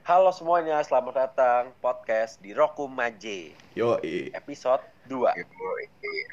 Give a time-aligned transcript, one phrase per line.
[0.00, 4.00] Halo semuanya, selamat datang podcast di Roku Maje Yo,
[4.32, 5.12] episode 2.
[5.36, 5.84] Yoi,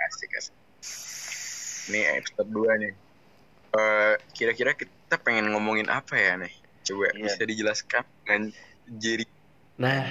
[0.07, 0.55] asik asik.
[1.87, 2.93] Ini episode 2 nih.
[3.67, 6.53] Eh, kira-kira kita pengen ngomongin apa ya nih?
[6.83, 7.23] Coba Iya.
[7.27, 8.41] bisa dijelaskan dengan
[8.87, 9.25] jadi
[9.77, 10.09] Nah,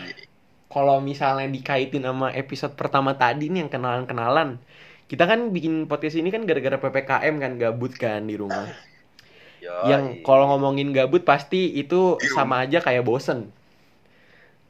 [0.70, 4.62] kalau misalnya dikaitin sama episode pertama tadi nih yang kenalan-kenalan,
[5.10, 8.70] kita kan bikin podcast ini kan gara-gara PPKM kan gabut kan di rumah.
[9.66, 9.90] Yoi.
[9.90, 12.00] Yang kalau ngomongin gabut pasti itu
[12.34, 13.40] sama aja kayak bosen.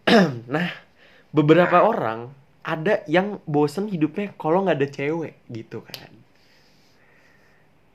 [0.55, 0.69] nah,
[1.35, 2.31] beberapa orang
[2.67, 6.11] ada yang bosen hidupnya kalau nggak ada cewek gitu kan.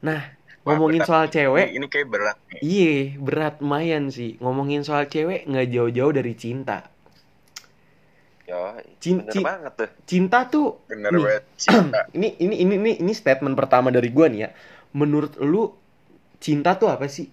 [0.07, 0.21] Nah,
[0.65, 2.37] ngomongin soal cewek, Ini, ini kayak berat.
[2.61, 4.31] Iya, berat lumayan sih.
[4.43, 6.77] Ngomongin soal cewek nggak jauh-jauh dari cinta.
[8.49, 9.89] Yoi, Cin- bener cin- banget tuh.
[10.09, 11.25] Cinta tuh Bener Nih.
[11.25, 12.01] banget cinta.
[12.17, 14.49] ini ini ini ini ini statement pertama dari gua nih ya.
[14.97, 15.71] Menurut lu
[16.43, 17.29] cinta tuh apa sih?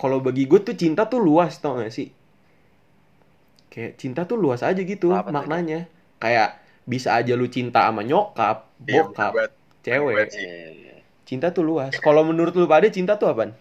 [0.00, 2.08] Kalau bagi gue tuh cinta tuh luas tau gak sih?
[3.70, 5.90] Kayak cinta tuh luas aja gitu Apa maknanya.
[6.22, 9.52] Kayak bisa aja lu cinta sama nyokap, Iya, bokap, banget.
[9.82, 10.26] cewek.
[10.38, 10.94] Iya, iya.
[11.24, 11.92] Cinta tuh luas.
[11.98, 13.52] Kalau menurut lu pada cinta tuh apaan?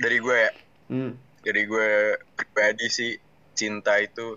[0.00, 0.52] Dari gue ya,
[0.90, 1.12] Hmm.
[1.44, 1.88] dari gue
[2.34, 3.12] pribadi sih
[3.52, 4.34] cinta itu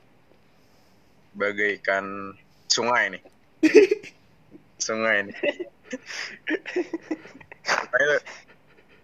[1.34, 2.36] bagaikan
[2.68, 3.24] sungai nih.
[4.86, 5.38] sungai nih.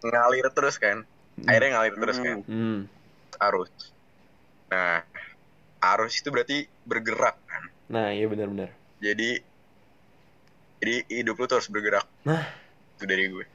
[0.04, 1.04] Ngalir terus kan.
[1.48, 2.38] Airnya ngalir terus kan.
[2.48, 2.80] Hmm.
[3.40, 3.72] arus.
[4.68, 5.00] Nah,
[5.96, 7.64] arus itu berarti bergerak kan.
[7.88, 8.76] Nah, iya benar-benar.
[9.00, 9.40] Jadi
[10.80, 12.08] jadi hidup lu tuh harus bergerak.
[12.28, 12.44] Nah.
[13.00, 13.46] Itu dari gue.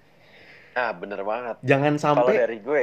[0.72, 1.56] Ah, bener banget.
[1.62, 2.82] Jangan Kalau sampai dari gue,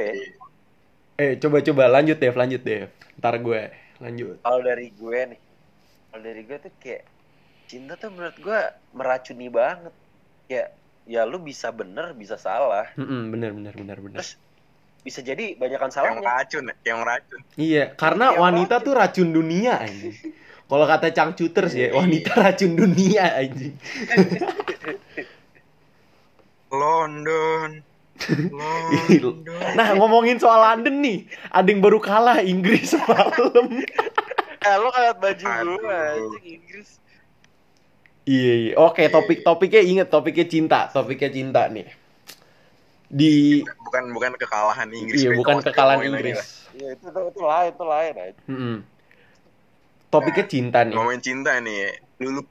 [1.20, 2.88] Eh, coba-coba lanjut Dev, lanjut Dev.
[3.20, 3.62] Ntar gue
[4.02, 4.40] lanjut.
[4.42, 5.40] kalau dari gue nih,
[6.10, 7.04] kalau dari gue tuh kayak
[7.70, 8.60] cinta tuh menurut gue
[8.96, 9.94] meracuni banget.
[10.52, 10.64] Ya,
[11.04, 12.92] ya lu bisa bener, bisa salah.
[12.94, 14.18] Mm-mm, bener, bener, bener, bener.
[14.18, 14.36] Terus
[15.00, 16.22] bisa jadi banyakan Yang salahnya.
[16.22, 17.40] racun, yang racun.
[17.56, 18.84] Iya, karena Iya, wanita racun.
[18.84, 20.14] tuh racun dunia anjing.
[20.62, 21.96] Kalau kata Chang Cuters ya, Iya.
[21.96, 23.74] wanita racun dunia anjing.
[26.70, 27.82] London.
[28.22, 29.34] London.
[29.74, 31.18] Nah, ngomongin soal London nih,
[31.50, 33.66] ada yang baru kalah Inggris semalam.
[34.62, 37.01] Eh, lo kayak baju gue anjing Inggris.
[38.26, 38.72] Iya, iya.
[38.78, 41.86] Oke, topik topiknya inget topiknya cinta, topiknya cinta nih.
[43.12, 45.20] Di bukan bukan kekalahan Inggris.
[45.20, 46.40] iya, Itu bukan kekalahan Inggris.
[46.72, 48.40] Iya, itu, itu, itu lain, itu lain aja.
[48.48, 48.76] Mm-mm.
[50.08, 50.96] Topiknya cinta nih.
[50.96, 51.92] Ngomongin cinta nih.
[52.20, 52.42] Lu lu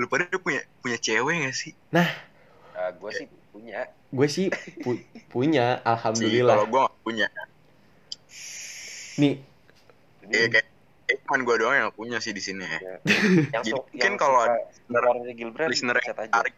[0.00, 1.72] lu pada punya punya cewek gak sih?
[1.92, 2.08] Nah,
[3.00, 3.84] gue sih punya.
[4.12, 4.46] Gue sih
[4.84, 6.56] pu- punya, Sih, kalau alhamdulillah.
[6.68, 7.26] gue gak punya.
[9.20, 9.34] Nih,
[10.30, 10.69] Iya kayak
[11.10, 12.78] kayak cuman gue doang yang punya sih di sini ya.
[13.58, 14.62] yang Jadi mungkin kalau ada
[15.34, 16.54] Gilbert listener yang tertarik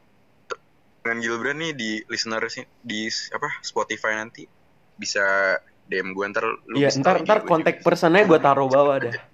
[1.03, 4.45] dengan Gilbert nih di listener sih di apa Spotify nanti
[4.95, 5.57] bisa
[5.89, 9.15] DM gue ntar lu iya, ntar ntar kontak personnya gue taruh bawah dah.
[9.15, 9.25] Iya,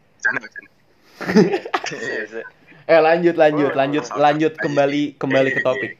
[1.99, 2.43] iya.
[2.89, 4.33] Eh lanjut lanjut Oh, lanjut salah.
[4.33, 5.93] lanjut kembali kembali ke topik.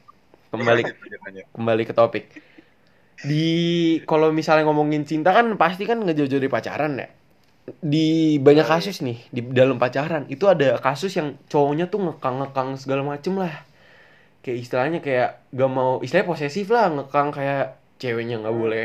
[0.49, 1.45] Kembali Lanjut, lanjut, lanjut.
[1.53, 2.25] kembali ke topik.
[3.21, 3.45] Di
[4.09, 7.13] kalau misalnya ngomongin cinta kan pasti kan ngejauh-jauh dari pacaran ya.
[7.93, 13.01] Di banyak kasus nih di dalam pacaran itu ada kasus yang cowoknya tuh ngekang-ngekang segala
[13.11, 13.53] macem lah.
[14.43, 17.63] Kayak istilahnya kayak gak mau istilahnya posesif lah ngekang kayak
[18.01, 18.61] ceweknya nggak Hmm.
[18.63, 18.83] boleh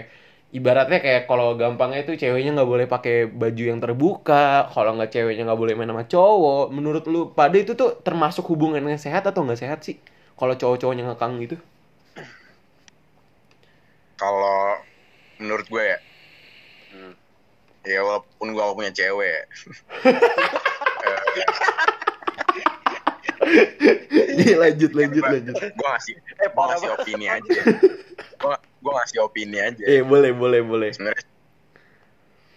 [0.58, 5.42] ibaratnya kayak kalau gampangnya itu ceweknya nggak boleh pakai baju yang terbuka kalau nggak ceweknya
[5.48, 9.42] nggak boleh main sama cowok menurut lu pada itu tuh termasuk hubungan yang sehat atau
[9.46, 9.96] nggak sehat sih
[10.38, 11.56] kalau cowok-cowoknya ngekang gitu
[14.20, 14.58] Kalau
[15.42, 15.98] menurut gue ya
[18.74, 19.40] gak punya cewek.
[24.34, 25.54] Iya lanjut lanjut lanjut.
[25.54, 27.60] gue ngasih Eh, gue ngasih opini aja.
[28.34, 29.84] Gue gue ngasih opini aja.
[29.84, 30.90] Eh boleh boleh boleh.
[30.90, 31.24] Sebenarnya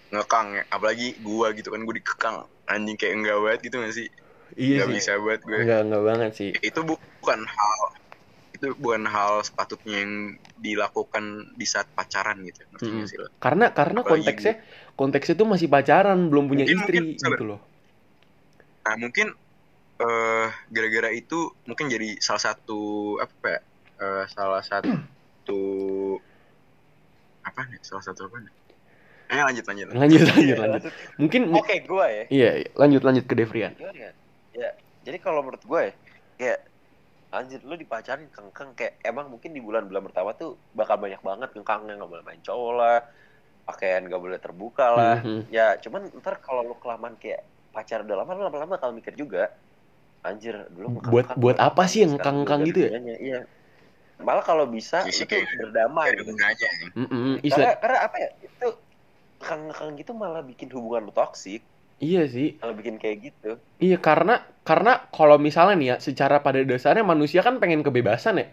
[0.08, 2.36] ngekang ya, apalagi gue gitu kan gue dikekang
[2.66, 4.08] anjing kayak enggak banget gitu gak sih?
[4.56, 4.96] Iya Gak sih.
[4.96, 5.58] bisa banget gue.
[5.60, 6.50] Enggak enggak banget sih.
[6.58, 7.80] itu bu- bukan hal
[8.58, 10.14] itu bukan hal sepatutnya yang
[10.58, 11.24] dilakukan
[11.54, 13.30] di saat pacaran gitu nggak sih lo?
[13.38, 14.54] Karena karena Apalagi konteksnya
[14.94, 17.60] konteksnya tuh masih pacaran belum punya Mungkin- istri mungkin- gitu loh.
[18.82, 19.28] nah mungkin
[19.98, 22.80] eh gara-gara itu mungkin jadi salah satu
[23.18, 23.60] apa ya
[23.98, 25.60] eh, salah satu
[27.42, 28.54] apa nih salah satu apa nih
[29.28, 30.82] eh lanjut lanjut Lanjut lanjut lanjut.
[31.18, 32.24] Mungkin mu- Oke, gue ya.
[32.30, 33.76] iya iya, lanjut lanjut ke Devrian.
[33.76, 34.16] Ya?
[34.56, 34.70] Ya,
[35.04, 35.92] jadi kalau menurut gue ya,
[36.38, 36.60] kayak
[37.38, 41.94] anjir lu dipacarin kengkang kayak emang mungkin di bulan-bulan pertama tuh bakal banyak banget kengkangnya
[41.96, 42.98] nggak boleh main cowok lah
[43.64, 45.16] pakaian nggak boleh terbuka lah.
[45.22, 45.52] Mhm.
[45.52, 49.54] ya cuman ntar kalau lu kelamaan kayak pacar udah lama lu lama-lama bakal mikir juga
[50.24, 53.00] anjir dulu Buat- buat apa sih yang gua gitu ya?
[53.22, 53.40] iya.
[54.18, 56.34] Malah kalau bisa Iya tuh kayak- berdamai gitu.
[56.34, 58.68] gunanya Mm-mm, karena karena apa ya itu
[59.38, 61.62] ngekang-ngekang gitu malah bikin hubungan lu toksik
[62.06, 62.48] Iya sih.
[62.60, 63.48] malah bikin kayak gitu
[63.86, 64.34] Iya karena
[64.68, 68.46] karena kalau misalnya nih ya secara pada dasarnya manusia kan pengen kebebasan ya.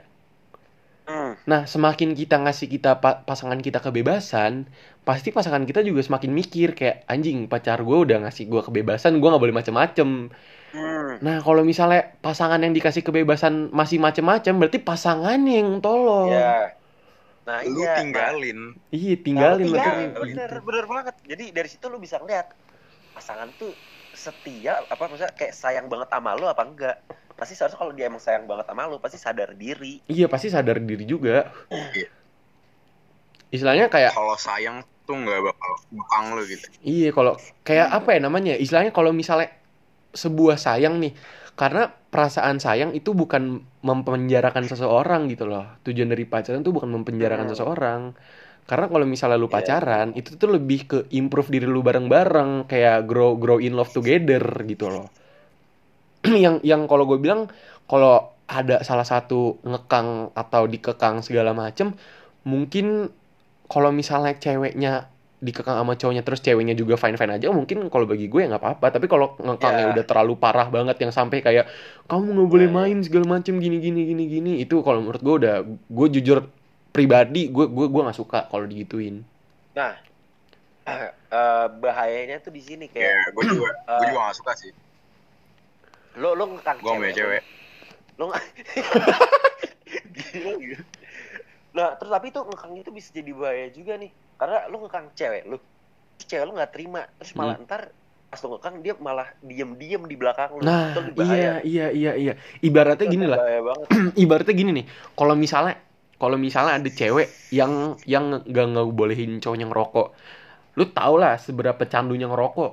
[1.07, 1.35] hmm.
[1.51, 4.53] Nah, semakin kita ngasih kita pa- pasangan kita kebebasan,
[5.05, 9.29] pasti pasangan kita juga semakin mikir kayak anjing pacar gue udah ngasih gue kebebasan, gue
[9.29, 10.09] nggak boleh macem-macem.
[10.73, 11.19] Hmm.
[11.25, 16.33] Nah, kalau misalnya pasangan yang dikasih kebebasan masih macem-macem, berarti pasangannya yang tolol.
[16.33, 16.75] ya
[17.47, 18.59] nah lu iya tinggalin
[18.97, 19.85] Iya, Nah, tinggalin betul.
[19.85, 21.15] tinggalin, bener, bener banget.
[21.31, 22.47] Jadi dari situ lu bisa ngeliat
[23.15, 23.73] pasangan tuh
[24.15, 26.97] setia apa maksudnya kayak sayang banget sama lu apa enggak.
[27.35, 30.03] Pasti seharusnya kalau dia emang sayang banget sama lu pasti sadar diri.
[30.07, 31.51] Iya, pasti sadar diri juga.
[31.71, 32.07] Iya.
[33.55, 37.35] Istilahnya kayak kalau sayang tuh nggak bakal ngekang lu gitu Iya, kalau
[37.67, 38.53] kayak apa ya namanya?
[38.59, 39.51] Istilahnya kalau misalnya
[40.15, 41.13] sebuah sayang nih,
[41.59, 45.67] karena perasaan sayang itu bukan mempenjarakan seseorang gitu loh.
[45.83, 47.53] Tujuan dari pacaran tuh bukan mempenjarakan Hmm.
[47.55, 48.01] seseorang.
[48.65, 49.55] Karena kalau misalnya lu Iya.
[49.57, 54.41] pacaran, itu tuh lebih ke improve diri lu bareng-bareng, kayak grow grow in love together
[54.65, 55.07] gitu loh.
[56.45, 57.51] yang yang kalau gue bilang
[57.91, 61.97] kalau ada salah satu ngekang atau dikekang segala macem,
[62.45, 63.09] mungkin
[63.69, 65.09] kalau misalnya ceweknya
[65.45, 68.65] dikekang sama cowoknya terus ceweknya juga fine fine aja mungkin kalau bagi gue ya nggak
[68.65, 69.93] apa-apa tapi kalau ngekangnya Ya.
[69.93, 71.69] udah terlalu parah banget yang sampai kayak
[72.09, 72.77] kamu nggak boleh Ya, ya.
[72.81, 76.49] main segala macem gini gini gini gini itu kalau menurut gue udah gue jujur
[76.95, 79.27] pribadi gue gue gue nggak suka kalau digituin
[79.75, 79.99] Nah,
[80.87, 81.11] eh,
[81.75, 84.07] bahayanya tuh di sini ya kayak gue juga gue Eh.
[84.07, 84.71] juga gak suka sih
[86.15, 87.43] lo lo ngekang gue punya cewek
[88.15, 88.43] Lo nggak
[90.35, 90.79] Gila.
[91.75, 94.11] Nah, terus tapi itu ngekang itu bisa jadi bahaya juga nih.
[94.35, 95.59] Karena lu ngekang cewek lu.
[96.15, 97.03] Terus cewek lu nggak terima.
[97.19, 97.91] Terus malah ntar
[98.31, 100.63] pas lu ngekang dia malah diem-diem di belakang lu.
[100.63, 100.91] nah
[101.23, 103.87] iya iya iya iya ibaratnya Itu gini lah Bahaya banget.
[104.27, 105.75] ibaratnya gini nih kalau misalnya
[106.25, 110.09] kalau misalnya ada cewek yang yang nggak nggak bolehin cowoknya ngerokok
[110.75, 112.73] lu tau lah seberapa candunya ngerokok.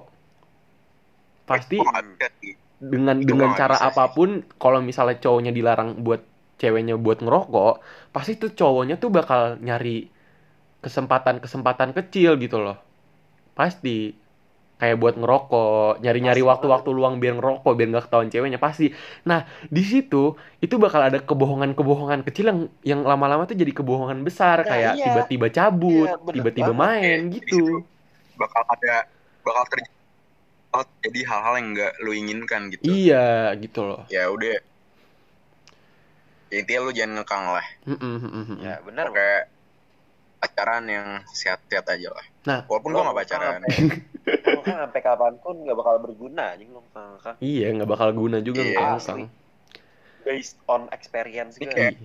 [1.45, 1.77] Pasti
[2.81, 6.25] dengan dengan cara apa pun kalau misalnya cowoknya dilarang buat
[6.57, 7.74] ceweknya buat ngerokok
[8.13, 10.09] pasti tuh cowoknya tuh bakal nyari
[10.81, 12.77] kesempatan-kesempatan kecil gitu loh.
[13.54, 14.18] Pasti
[14.81, 18.89] kayak buat ngerokok nyari-nyari waktu-waktu luang biar ngerokok biar nggak ketahuan ceweknya pasti
[19.30, 24.66] nah di situ itu bakal ada kebohongan-kebohongan kecil yang yang lama-lama tuh jadi kebohongan besar
[24.66, 25.06] Nah, kayak iya.
[25.06, 26.81] tiba-tiba cabut Iya, tiba-tiba banget.
[26.81, 27.86] main Di gitu
[28.42, 28.94] bakal ada
[29.45, 29.89] bakal terjadi
[31.04, 34.56] jadi hal-hal yang nggak lu inginkan gitu iya gitu loh ya udah
[36.50, 38.57] ya, intinya lu jangan ngekang lah Mm-mm, mm-mm, mm-mm.
[38.63, 39.07] Ya, benar.
[39.12, 39.50] kayak
[40.42, 42.60] pacaran yang sehat-sehat aja lah Nah.
[42.66, 43.62] walaupun gua gak pacaran
[44.22, 47.36] Lu kan sampai kapan pun nggak bakal berguna anjing lu ngekang.
[47.38, 49.20] Iya, nggak bakal guna juga Iya, ngekang-ngekang.
[50.22, 51.74] Based on experience juga.
[51.74, 51.98] kayak-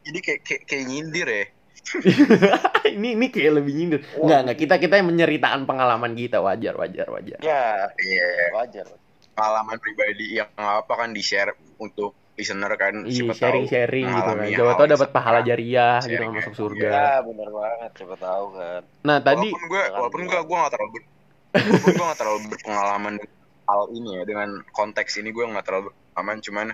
[0.00, 1.44] jadi kayak kayak, kayak nyindir ya
[2.90, 4.00] ini ini kayak lebih nyindir.
[4.14, 4.24] Wah.
[4.24, 4.58] Nggak, nggak.
[4.58, 7.38] Kita kita yang menyeritakan pengalaman kita wajar, wajar, wajar.
[7.40, 8.86] Ya, iya wajar.
[9.30, 14.30] pengalaman pribadi yang apa kan di share untuk listener kan Iya, siapa tahu sharing-sharing gitu
[14.30, 14.46] kan.
[14.46, 16.58] Siapa tahu dapat pahala jariah gitu Sharing kan masuk ya.
[16.58, 16.88] surga.
[16.88, 17.90] Ya, benar banget.
[17.94, 18.80] Coba tahu kan.
[19.02, 21.08] Nah, tadi walaupun gue walaupun gue gue nggak terlalu ber-
[21.50, 23.36] walaupun gue nggak terlalu berpengalaman dengan
[23.66, 26.66] hal ini ya dengan konteks ini gue nggak terlalu berpengalaman cuman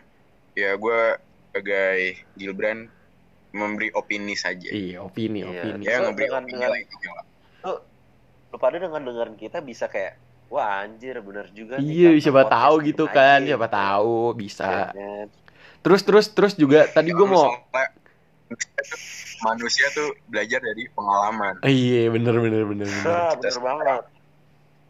[0.55, 0.99] ya gue
[1.47, 1.99] sebagai
[2.33, 2.79] Gilbran
[3.51, 5.65] memberi opini saja iya, opini, Iya.
[5.73, 5.83] opini.
[5.83, 7.25] ya So, dengan- opini dengan- lah juga lah.
[8.47, 10.15] Lu pada dengan dengerin kita bisa kayak
[10.47, 13.51] Wah anjir bener juga nih, Iya, siapa tahu gitu aja kan, gitu.
[13.51, 14.63] siapa tahu bisa.
[14.63, 15.27] Iya kan?
[15.87, 17.47] Terus terus terus juga tadi gue mau
[19.47, 23.07] manusia tuh, belajar dari pengalaman Iya, bener bener bener bener.
[23.07, 24.03] Ah, bener banget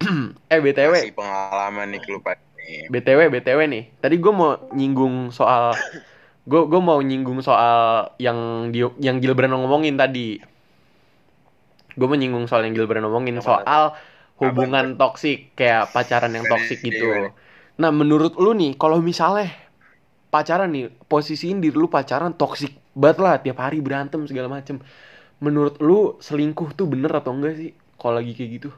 [0.52, 2.88] Eh, BTW, kasih pengalaman nih ke lu pada nih.
[2.88, 3.84] BTW, BTW nih.
[4.00, 5.76] Tadi gue mau nyinggung soal
[6.48, 10.40] gue gue mau nyinggung soal yang di, yang Gilbran ngomongin tadi.
[11.92, 13.96] Gue mau nyinggung soal yang Gilbran ngomongin soal
[14.40, 17.32] hubungan toksik kayak pacaran yang toksik gitu.
[17.76, 19.52] Nah, menurut lu nih, kalau misalnya
[20.36, 24.84] pacaran nih, posisiin diri lu pacaran toksik banget lah, tiap hari berantem segala macem.
[25.40, 27.72] Menurut lu selingkuh tuh bener atau enggak sih?
[27.96, 28.70] Kalau lagi kayak gitu.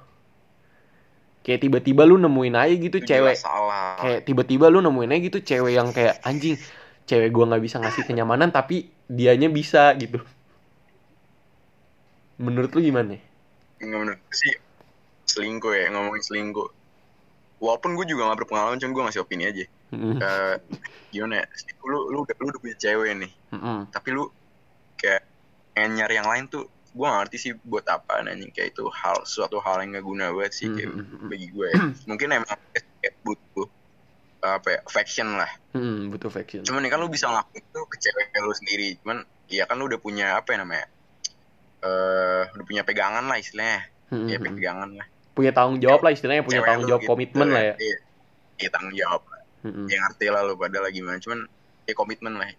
[1.42, 5.38] Kayak tiba-tiba lu nemuin aja gitu Itu cewek salah kayak tiba-tiba lu nemuin aja gitu
[5.40, 6.60] cewek yang kayak anjing
[7.08, 10.20] cewek gua nggak bisa ngasih kenyamanan tapi dianya bisa gitu
[12.36, 13.16] menurut lu gimana
[13.80, 14.54] nggak menurut sih
[15.24, 16.68] selingkuh ya ngomongin selingkuh
[17.58, 20.20] walaupun gue juga gak berpengalaman cuma gue ngasih opini aja Mm-mm.
[20.20, 20.56] Eh,
[21.08, 21.46] gimana ya?
[21.88, 23.32] Lu lu udah lu udah punya cewek nih.
[23.56, 23.88] Mm-mm.
[23.88, 24.28] tapi lu
[25.00, 25.24] kayak
[25.72, 28.52] pengen nyari yang lain tuh gue gak ngerti sih buat apa anjing.
[28.52, 30.92] Kayak itu hal suatu hal yang gak guna banget sih kayak
[31.28, 31.80] bagi gue ya.
[32.10, 32.58] mungkin emang
[33.00, 33.68] kayak butuh
[34.44, 35.50] apa ya affection lah.
[35.72, 38.88] Mm-mm, butuh faction cuman nih kan lu bisa ngelakuin itu ke cewek lu sendiri.
[39.00, 39.18] Cuman
[39.48, 40.86] ya kan lu udah punya apa ya namanya
[41.78, 43.86] eh udah punya pegangan lah istilahnya.
[44.08, 45.06] Hmm, ya pegangan lah.
[45.36, 47.74] Punya tanggung jawab lah istilahnya punya Cewek tanggung jawab gitu, komitmen lah ya.
[47.78, 47.96] Iya
[48.58, 49.22] Iya, tanggung jawab.
[49.22, 49.86] Hmm, hmm.
[49.90, 51.18] ya ngerti lah lu pada lagi gimana.
[51.18, 51.48] Cuman
[51.88, 52.50] ya komitmen lah.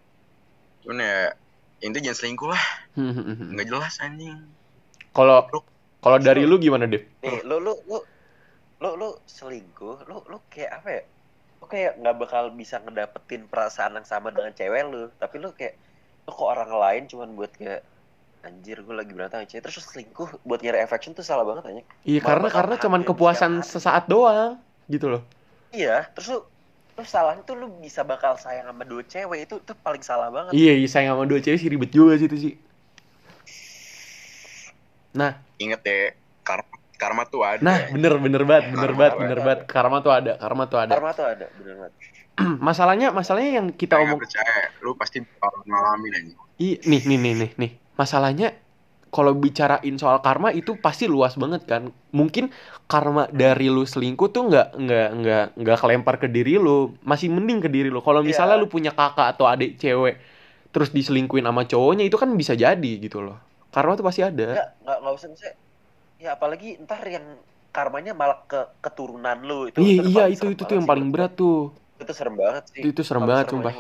[0.84, 1.34] Cuman ya
[1.80, 2.64] itu jangan selingkuh lah.
[2.98, 4.40] Nggak jelas anjing.
[5.16, 5.48] Kalau
[6.00, 8.00] kalau dari lu gimana Dev nih lu lu lu
[8.80, 11.04] lu lu selingkuh lu lu kayak apa ya?
[11.60, 15.12] Lu kayak nggak bakal bisa ngedapetin perasaan yang sama dengan cewek lu.
[15.20, 15.76] Tapi lu kayak
[16.28, 17.84] lu ke orang lain cuman buat kayak
[18.40, 19.68] anjir gue lagi berantem cewek.
[19.68, 23.54] Terus selingkuh buat nyari affection tuh salah banget aja iya Malah karena karena cuman kepuasan
[23.64, 25.24] sesaat doang gitu loh.
[25.76, 26.40] Iya terus lu
[27.00, 30.52] lu salahnya tuh lu bisa bakal sayang sama dua cewek itu tuh paling salah banget.
[30.52, 32.54] Iya iya sayang sama dua cewek sih ribet juga sih itu sih.
[35.16, 35.40] Nah.
[35.64, 36.12] Inget ya
[36.44, 37.64] karma karma tuh ada.
[37.64, 39.60] Nah bener bener banget bener banget bener banget.
[39.72, 40.94] Karma tuh ada karma tuh ada.
[41.00, 41.94] Karma tuh ada bener banget.
[42.68, 45.24] Masalahnya masalahnya yang kita Saya omong percaya lu pasti
[45.68, 46.34] ngalamin aja.
[46.60, 47.72] Ih, nih nih nih nih nih.
[47.96, 48.52] Masalahnya
[49.16, 51.84] kalau bicarain soal karma itu pasti luas banget kan.
[52.14, 52.50] Mungkin
[52.92, 57.60] karma dari lu selingkuh tuh nggak nggak nggak nggak kelempar ke diri lu, masih mending
[57.66, 58.00] ke diri lu.
[58.08, 58.62] Kalau misalnya Iya.
[58.62, 60.16] lu punya kakak atau adik cewek
[60.74, 63.38] terus diselingkuin sama cowoknya itu kan bisa jadi gitu loh.
[63.74, 64.62] Karma tuh pasti ada.
[64.86, 65.56] nggak nggak usah misalnya
[66.20, 67.26] ya apalagi ntar yang
[67.72, 71.32] karmanya malah ke keturunan lu itu Iya tuh iya itu itu tuh yang paling berat
[71.40, 71.74] tuh.
[72.00, 73.74] itu serem banget sih Itu, itu serem banget serem sumpah.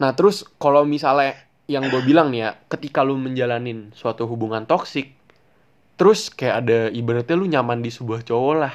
[0.00, 1.36] Nah terus kalau misalnya
[1.70, 5.14] yang gue bilang nih ya, ketika lu menjalanin suatu hubungan toksik,
[5.94, 8.74] terus kayak ada ibaratnya lu nyaman di sebuah cowok lah,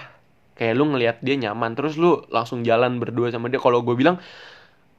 [0.56, 3.60] kayak lu ngelihat dia nyaman, terus lu langsung jalan berdua sama dia.
[3.60, 4.24] Kalau gue bilang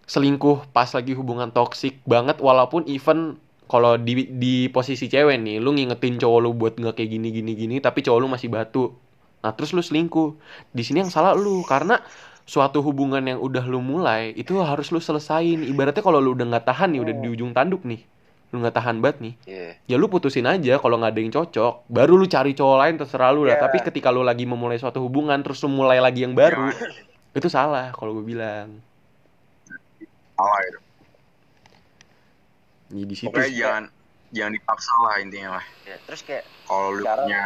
[0.04, 5.72] selingkuh pas lagi hubungan toksik banget, walaupun even kalau di di posisi cewek nih, lu
[5.72, 8.94] ngingetin cowok lu buat nggak kayak gini gini gini, tapi cowok lu masih batu.
[9.42, 10.36] Nah terus lu selingkuh.
[10.70, 11.98] Di sini yang salah lu karena
[12.46, 15.66] suatu hubungan yang udah lu mulai itu harus lu selesain.
[15.66, 18.06] Ibaratnya kalau lu udah nggak tahan nih udah di ujung tanduk nih
[18.54, 19.70] lu nggak tahan banget nih Iya.
[19.90, 23.34] ya lu putusin aja kalau nggak ada yang cocok baru lu cari cowok lain terserah
[23.34, 23.58] lu lah.
[23.58, 23.62] Iya.
[23.66, 26.70] tapi ketika lu lagi memulai suatu hubungan terus lu mulai lagi yang baru
[27.34, 28.78] itu salah kalau gue bilang.
[30.38, 30.78] Salah itu
[32.94, 33.84] ya, di situ pokoknya jangan
[34.30, 37.42] jangan dipaksa lah intinya lah Ya, terus kayak kalau lu punya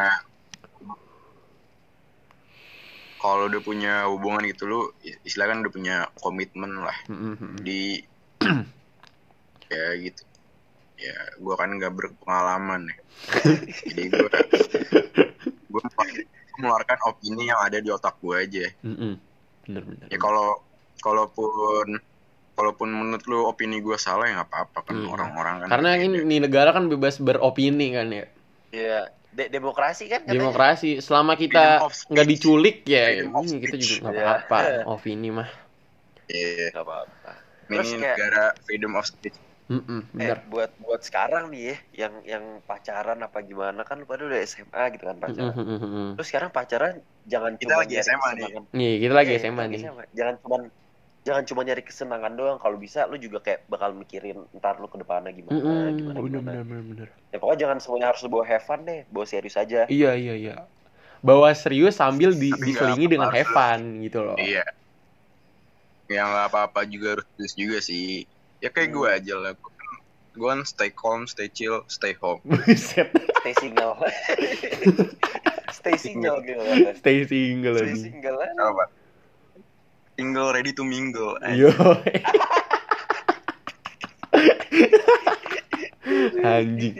[3.20, 4.80] kalau udah punya hubungan gitu lu
[5.22, 6.96] istilahnya kan udah punya komitmen lah.
[7.06, 7.56] Mm, mm, mm.
[7.60, 8.00] di
[9.72, 10.22] ya gitu.
[11.00, 12.96] Ya gua kan nggak berpengalaman ya.
[13.88, 14.30] Jadi gua
[15.70, 15.84] gua
[16.56, 19.14] mengeluarkan opini yang ada di otak gua aja Mm, mm.
[19.64, 20.60] bener bener ya kalau
[21.00, 21.96] kalaupun
[22.52, 25.08] kalaupun menurut lu opini gua salah ya nggak apa-apa kan Iya.
[25.08, 28.24] orang-orang kan karena ini, ini negara kan bebas beropini kan ya.
[28.70, 28.98] Ya
[29.30, 30.34] de- demokrasi kan katanya.
[30.36, 31.58] demokrasi selama kita
[32.10, 34.02] nggak diculik ya ini kita juga speech.
[34.02, 34.24] nggak Iya.
[34.26, 34.58] apa-apa
[34.94, 35.48] opini mah
[36.30, 36.70] Iya.
[36.74, 37.32] Nggak apa-apa
[37.70, 39.38] ini Terus kayak- negara freedom of speech
[39.70, 44.22] Mm-mm, eh, bener buat buat sekarang nih ya yang yang pacaran apa gimana kan pada
[44.26, 46.18] udah SMA gitu kan pacaran Mm-mm.
[46.18, 48.48] terus sekarang pacaran jangan Kita cuma lagi SMA nih.
[48.74, 49.82] Nih, kita lagi Iya, SMA lagi nih.
[49.86, 50.04] SMA.
[50.18, 50.56] jangan cuma
[51.26, 54.98] jangan cuma nyari kesenangan doang kalau bisa lu juga kayak bakal mikirin ntar lu ke
[55.02, 57.08] depannya gimana Mm-mm, gimana bener, gimana bener, bener, bener.
[57.32, 60.52] ya pokoknya jangan semuanya harus bawa have fun deh bawa serius aja Iya, iya, iya.
[61.28, 63.36] Bawa serius sambil di, Tapi diselingi dengan apa-apa.
[63.36, 64.40] have fun gitu loh.
[64.44, 64.62] Iya.
[66.14, 68.04] Ya nggak apa-apa juga harus terus juga sih.
[68.62, 68.96] Ya kayak Hmm.
[68.96, 69.52] gue aja lah.
[70.38, 72.42] Gue kan stay calm, stay chill, stay home.
[73.40, 73.96] Stay single
[75.76, 78.02] stay single gitu kan Stay single stay lagi.
[78.02, 78.84] single kan Apa?
[78.84, 78.99] Single
[80.52, 81.36] ready to mingle.
[81.52, 81.72] Yo.
[86.40, 86.94] Anjing.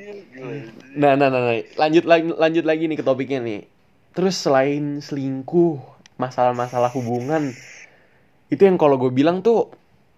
[0.96, 1.56] Nah, nah, nah, nah.
[1.76, 3.64] Lanjut lagi lanjut lagi nih ke topiknya nih.
[4.16, 5.78] Terus selain selingkuh,
[6.18, 7.54] masalah-masalah hubungan
[8.50, 9.70] itu yang kalau gue bilang tuh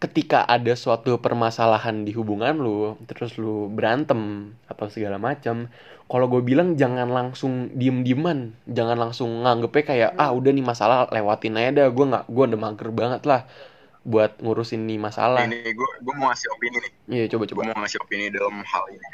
[0.03, 5.71] ketika ada suatu permasalahan di hubungan lu, terus lu berantem atau segala macam,
[6.11, 11.55] kalau gue bilang jangan langsung diem-dieman, jangan langsung nganggepnya kayak ah udah nih masalah lewatin
[11.59, 13.43] aja dah, gue nggak gue udah mager banget lah
[14.03, 15.47] buat ngurusin nih masalah.
[15.47, 16.93] Ini gue gue mau ngasih opini nih.
[17.07, 17.61] Iya coba Gue coba.
[17.71, 19.09] mau ngasih opini dalam hal ini.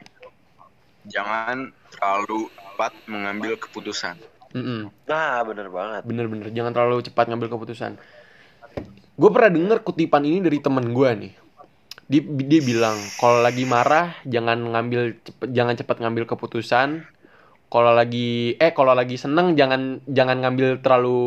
[1.09, 1.57] Jangan
[1.93, 4.17] terlalu cepat mengambil keputusan.
[4.49, 4.89] Mm-mm.
[5.05, 8.01] nah bener banget Bener-bener jangan terlalu cepat ngambil keputusan.
[9.19, 11.33] Gue pernah denger kutipan ini dari temen gue nih.
[12.09, 16.89] Dia, dia bilang kalau lagi marah jangan ngambil cepet, jangan cepat ngambil keputusan.
[17.69, 21.21] Kalau lagi eh kalau lagi seneng jangan jangan ngambil terlalu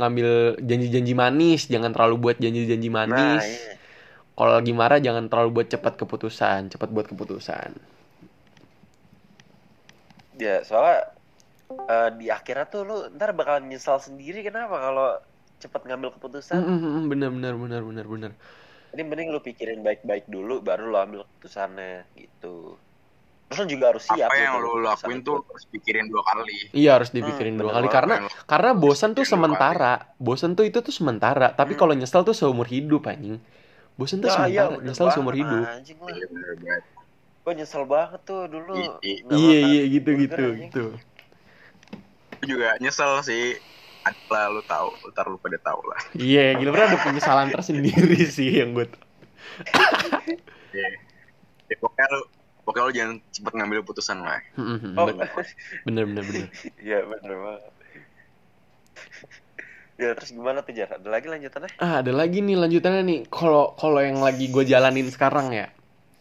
[0.00, 0.28] ngambil
[0.68, 3.44] janji-janji manis, jangan terlalu buat janji-janji nah manis.
[3.44, 3.76] iya
[4.38, 7.70] Kalau lagi marah jangan terlalu buat cepat keputusan, cepat buat keputusan.
[10.44, 10.98] ya soalnya
[11.94, 15.08] eh, di akhirat tuh lu ntar bakal nyesal sendiri kenapa kalau
[15.62, 18.32] cepet ngambil keputusan Mm, mm, mm, Bener bener bener bener bener.
[18.92, 21.92] Jadi mending lu pikirin baik-baik dulu baru lu ambil keputusannya
[22.22, 22.54] gitu.
[23.46, 24.60] terus lu juga harus siap apa yang gitu.
[24.64, 28.14] lu lakuin tuh harus pikirin dua kali Iya harus dipikirin Hmm, dua bener kali karena
[28.50, 29.92] karena bosan tuh sementara.
[30.26, 31.80] Bosan tuh itu tuh sementara, tapi Hmm.
[31.80, 33.36] kalau nyesel tuh seumur hidup anjing.
[33.98, 35.66] Bosan tuh Nah, iya, sementara, bener nyesel banget, seumur hidup.
[35.72, 36.26] anjing lah Iya,
[37.44, 40.78] gue nyesel banget tuh dulu I- i- nggak Iya makan iya gitu gitu gitu.
[42.40, 43.42] Gue juga nyesel sih
[44.02, 48.50] adalah lu tahu ntar lu pada tahu lah Iya, gila bener ada penyesalan tersendiri sih
[48.52, 49.02] yang gue tau.
[50.70, 50.88] Iya.
[51.66, 52.20] Ya, pokoknya lu
[52.62, 55.28] pokoknya lu jangan cepet ngambil putusan lah Hmm, oh bener
[55.84, 56.22] bener bener.
[56.24, 56.46] bener.
[56.78, 57.62] iya bener banget
[59.94, 63.20] ya terus gimana tuh Jar ada lagi lanjutannya Ah, ada lagi nih lanjutannya nih.
[63.28, 65.70] Kalau kalau yang lagi gue jalanin sekarang ya,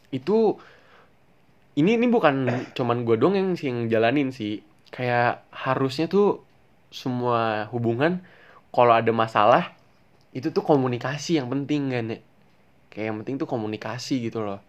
[0.09, 0.59] itu
[1.73, 4.61] ini ini bukan cuman gue dong yang sih yang jalanin sih.
[4.91, 6.43] Kayak harusnya tuh
[6.91, 8.12] semua hubungan
[8.75, 9.63] kalau ada masalah
[10.38, 12.19] itu tuh komunikasi yang penting kan ya.
[12.91, 14.60] Kayak yang penting tuh komunikasi gitu loh.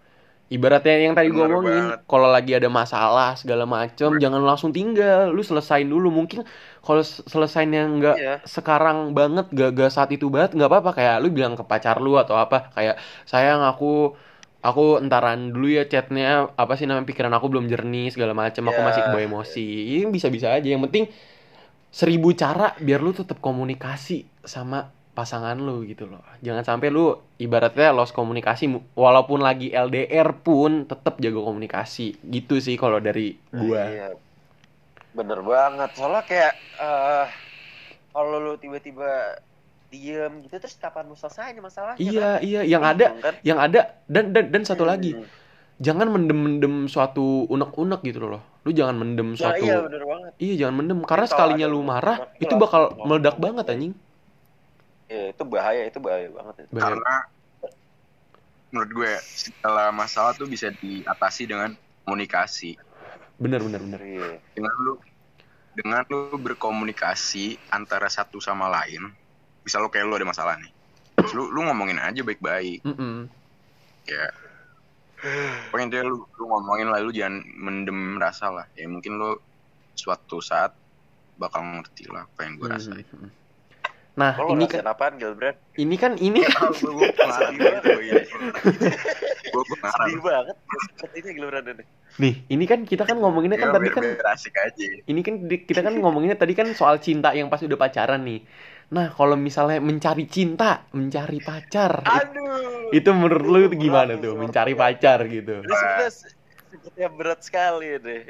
[0.53, 5.41] Ibaratnya yang tadi gue ngomongin, kalau lagi ada masalah segala macem, jangan langsung tinggal, lu
[5.41, 6.09] selesain dulu.
[6.13, 6.45] Mungkin
[6.85, 8.33] kalau s- selesainya nggak Iya.
[8.45, 12.21] sekarang banget gak, gak saat itu banget nggak apa-apa kayak lu bilang ke pacar lu
[12.21, 12.95] atau apa kayak
[13.31, 14.13] sayang aku
[14.63, 18.81] aku entaran dulu ya chatnya apa sih namanya pikiran aku belum jernih segala macam aku
[18.81, 18.87] Ya.
[18.87, 19.61] masih kebawa emosi
[19.99, 21.05] ini bisa-bisa aja yang penting
[21.93, 27.93] seribu cara biar lu tetap komunikasi sama pasangan lu gitu loh jangan sampai lu ibaratnya
[27.93, 33.85] lost komunikasi mu- walaupun lagi LDR pun tetap jaga komunikasi gitu sih kalau dari gua
[33.85, 34.09] Iya.
[35.13, 35.93] Bener banget.
[35.93, 37.29] Soalnya kayak eh
[38.09, 39.37] kalau lu tiba-tiba
[39.93, 42.01] diem gitu terus kapan mau selesai masalahnya?
[42.01, 42.41] iya kan?
[42.41, 43.35] iya yang ada kan?
[43.45, 45.29] yang ada dan dan dan satu lagi Hmm.
[45.77, 48.41] jangan mendem-mendem suatu unek-unek gitu loh.
[48.63, 50.33] Lu jangan mendem Nah, suatu iya bener banget.
[50.39, 53.95] Iya, jangan mendem karena kalau sekalinya lu marah itu bakal meledak banget anjing.
[55.11, 56.71] Iya, itu bahaya, itu bahaya banget itu.
[56.73, 56.85] Bahaya.
[56.95, 57.15] karena
[58.73, 61.77] menurut gue segala masalah tuh bisa diatasi dengan
[62.09, 62.81] komunikasi
[63.37, 64.01] Bener bener bener.
[64.01, 64.31] Iya.
[64.57, 64.95] dengan lu
[65.77, 69.13] dengan lu berkomunikasi antara satu sama lain
[69.61, 70.73] misal lu kayak lu ada masalah nih
[71.21, 73.29] Terus lu lu ngomongin aja baik-baik Mm-mm.
[74.09, 74.25] ya
[75.71, 79.39] pokoknya dia lu, lu ngomongin lah lu jangan mendem rasa lah ya mungkin lu
[79.95, 80.75] suatu saat
[81.39, 83.31] bakal ngerti lah apa yang gue rasain Mhm.
[84.13, 85.57] Nah, Kalau ini kan apaan, Gilbert?
[85.81, 90.57] ini kan ini gue pengarang gue pengarang Sedih banget.
[91.01, 91.85] Sepertinya Gilbert ini.
[92.21, 94.05] nih, ini kan kita kan ngomonginnya kan ya, tadi kan
[94.37, 98.21] asik aja ini kan kita kan ngomonginnya tadi kan soal cinta yang pas udah pacaran
[98.21, 98.45] nih.
[98.93, 102.93] Nah, kalau misalnya mencari cinta, mencari pacar, Aduh.
[102.93, 104.33] itu menurut lu itu gimana Berat, tuh?
[104.37, 104.43] berat.
[104.45, 105.55] Mencari pacar gitu.
[105.59, 108.23] Ini sebenarnya sepertinya berat sekali deh.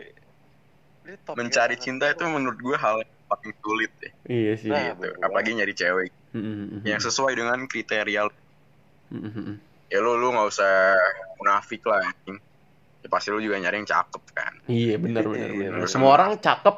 [1.02, 4.70] Ini mencari cinta itu menurut gue hal yang paling sulit ya Iya sih.
[4.70, 5.06] Nah, gitu.
[5.18, 6.86] apalagi nyari cewek Mm-mm.
[6.86, 8.34] yang sesuai dengan kriteria lu.
[9.12, 9.58] Mm-mm.
[9.90, 10.96] ya lu lu nggak usah
[11.36, 12.38] munafik lah anjing.
[13.02, 15.70] ya pasti lu juga nyari yang cakep kan Iya benar benar Iya, benar.
[15.82, 15.90] benar.
[15.90, 16.76] Semua orang cakep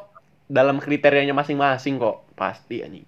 [0.49, 3.05] dalam kriterianya masing-masing kok pasti anjing.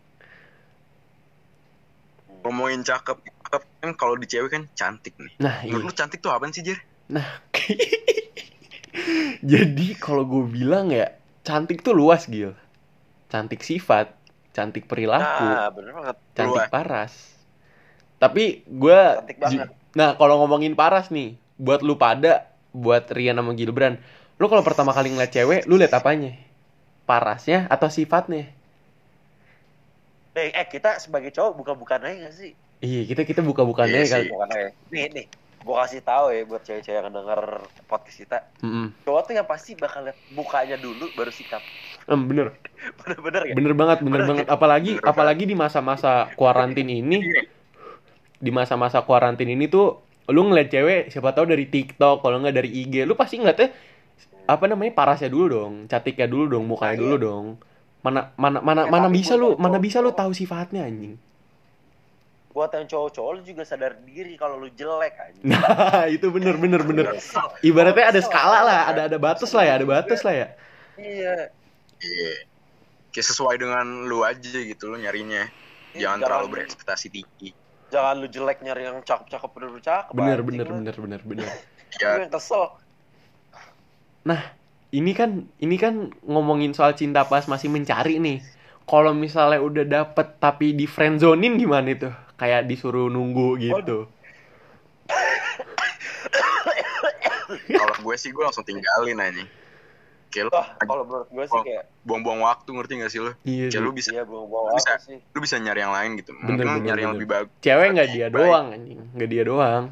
[2.46, 5.74] Ngomongin cakep cakep kan kalau di cewek kan cantik nih Nah iya.
[5.74, 6.78] menurut lu cantik tuh apa sih Jer?
[9.52, 11.12] Jadi kalau gue bilang ya
[11.46, 12.56] cantik tuh luas Gil.
[13.30, 14.10] Cantik sifat,
[14.50, 16.16] cantik perilaku, Nah, bener banget.
[16.34, 16.70] cantik luas.
[16.72, 17.12] paras.
[18.16, 19.00] Tapi gue.
[19.94, 24.00] Nah, kalau ngomongin paras nih, buat lu pada, buat Rian sama Gilbran,
[24.40, 26.32] lu kalau pertama kali ngeliat cewek, lu liat apanya?
[27.04, 28.55] Parasnya atau sifatnya?
[30.36, 32.52] Eh, eh, kita sebagai cowok buka-bukaan aja gak sih?
[32.84, 34.24] Iya, kita kita buka-bukannya Iya kali.
[34.28, 34.30] sih.
[34.30, 34.68] Bukan aja.
[34.92, 35.26] Nih, nih.
[35.64, 37.40] Gua kasih tahu ya buat cewek-cewek yang denger
[37.88, 38.38] podcast kita.
[38.62, 38.92] Mm-mm.
[39.02, 41.58] Cowok tuh yang pasti bakal lihat mukanya dulu baru sikap.
[42.06, 42.54] Em, bener,
[43.02, 43.54] Bener-bener ya?
[43.56, 44.28] bener banget, bener Bener.
[44.30, 44.46] banget.
[44.46, 47.18] Apalagi, Bener apalagi di masa-masa kuarantin ini,
[48.38, 49.98] di masa-masa kuarantin ini tuh,
[50.30, 53.74] lu ngeliat cewek, siapa tahu dari TikTok, kalau nggak dari IG, lu pasti ngeliatnya
[54.46, 57.24] apa namanya parasnya dulu dong, cantiknya dulu dong, mukanya Nah, dulu iya.
[57.26, 57.46] dong.
[58.06, 61.18] Mana mana mana Ya, mana bisa lu, mana bisa lu tahu sifatnya anjing.
[62.54, 65.40] Buat yang cowok-cowok lu juga sadar diri kalau lu jelek aja.
[65.50, 67.18] Nah, itu bener bener bener.
[67.66, 70.48] Ibaratnya ada skala lah, ada ada batas lah ya, ada batas lah ya.
[70.96, 71.50] Iya.
[72.00, 72.32] iya
[73.16, 75.48] kayak sesuai dengan lu aja gitu lu nyarinya
[75.96, 77.56] jangan terlalu berekspektasi tinggi
[77.88, 80.12] Jangan lu jelek nyari yang cakep-cakep bener-bener cakep.
[80.18, 81.48] Bener anjing bener bener bener bener.
[82.02, 82.76] Ya yang kesel.
[84.94, 88.38] Ini kan ini kan ngomongin soal cinta pas masih mencari nih.
[88.86, 92.10] Kalau misalnya udah dapet tapi di friendzonin gimana itu?
[92.38, 94.06] Kayak disuruh nunggu gitu.
[97.46, 99.44] kalau gue sih gue langsung tinggalin aja
[100.28, 103.66] kayak kalau menurut gue sih kayak buang-buang waktu ngerti gak sih lu Iya.
[103.68, 105.18] kayak lu bisa iya belum bawa Lu bisa- sih.
[105.18, 107.20] lu bisa nyari yang lain gitu Bener, mungkin lu bener, nyari yang bener.
[107.20, 108.36] lebih bagus Cewek nggak dia Baik.
[108.36, 109.84] doang anjing, nggak dia doang.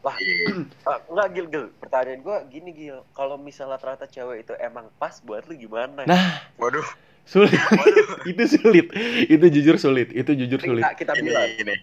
[0.00, 0.16] Wah.
[0.16, 0.46] Iya.
[0.88, 1.64] Ah, enggak gil gil.
[1.76, 2.98] Pertanyaan gue gini gil.
[3.10, 6.02] Kalau misalnya ternyata cewek itu emang pas buat lu gimana?
[6.02, 6.24] Nah,
[6.56, 6.86] waduh
[7.22, 7.52] sulit.
[8.30, 8.88] itu sulit.
[9.26, 10.08] Itu jujur sulit.
[10.10, 10.82] Itu jujur sulit.
[10.82, 11.76] kita, kita ini bilang ini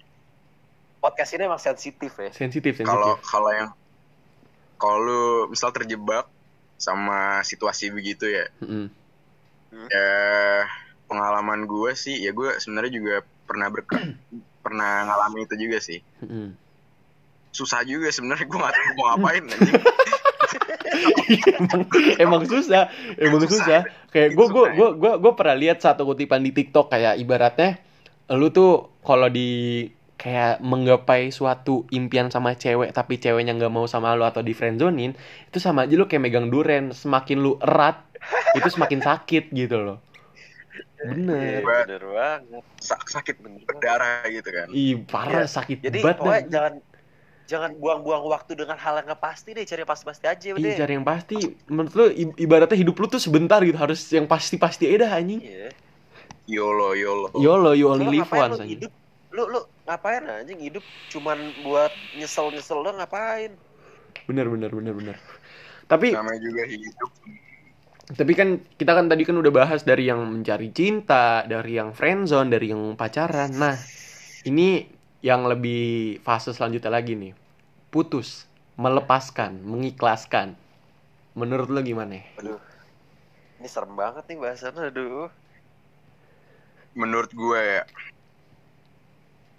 [0.98, 2.30] podcast ini emang sensitif ya.
[2.32, 3.30] Sensitif, kalau sensitif.
[3.30, 3.70] kalau yang
[4.76, 6.26] kalau lu misal terjebak
[6.78, 8.88] sama situasi begitu ya Mm-mm.
[9.90, 10.10] ya
[11.10, 13.16] pengalaman gue sih ya gue sebenarnya juga
[13.50, 13.84] pernah ber
[14.66, 16.54] pernah ngalamin itu juga sih Mm-mm.
[17.52, 19.44] susah juga sebenarnya gue nggak tahu mau ngapain
[21.58, 21.82] emang,
[22.24, 23.86] emang susah, emang susah.
[24.10, 27.82] Kayak gue gue gue gue gue pernah lihat satu kutipan di TikTok kayak ibaratnya
[28.36, 29.84] lu tuh kalau di
[30.18, 35.14] kayak menggapai suatu impian sama cewek tapi ceweknya nggak mau sama lu atau di friendzonin
[35.46, 38.02] itu sama aja lu kayak megang duren semakin lu erat
[38.58, 39.98] itu semakin sakit gitu loh
[40.98, 42.64] bener Iya, bener banget.
[42.82, 43.38] Sa- sakit
[43.70, 45.54] berdarah gitu kan ih parah Iya.
[45.54, 46.74] sakit Jadi banget jangan
[47.48, 50.74] jangan buang-buang waktu dengan hal yang nggak pasti deh, cari yang pasti-pasti aja Iya udah.
[50.82, 51.38] cari yang pasti
[51.70, 55.70] menurut lu ibaratnya hidup lu tuh sebentar gitu harus yang pasti-pasti aja dah anjing Iya.
[56.50, 58.90] yolo yolo YOLO you only live once hidup?
[59.32, 63.56] Lu lu ngapain anjing hidup cuman buat nyesel-nyesel lu ngapain?
[64.28, 65.18] bener bener bener bener
[65.88, 67.12] tapi namanya juga hidup
[68.08, 72.48] Tapi kan kita kan tadi kan udah bahas dari yang mencari cinta, dari yang friendzone,
[72.48, 73.52] dari yang pacaran.
[73.52, 73.76] Nah,
[74.48, 74.88] ini
[75.20, 77.36] yang lebih fase selanjutnya lagi nih.
[77.92, 78.48] Putus,
[78.80, 80.56] melepaskan, mengikhlaskan.
[81.36, 82.24] Menurut lo gimana?
[82.40, 82.64] Aduh.
[83.60, 85.28] Ini serem banget nih bahasannya, aduh.
[86.98, 87.82] menurut gue ya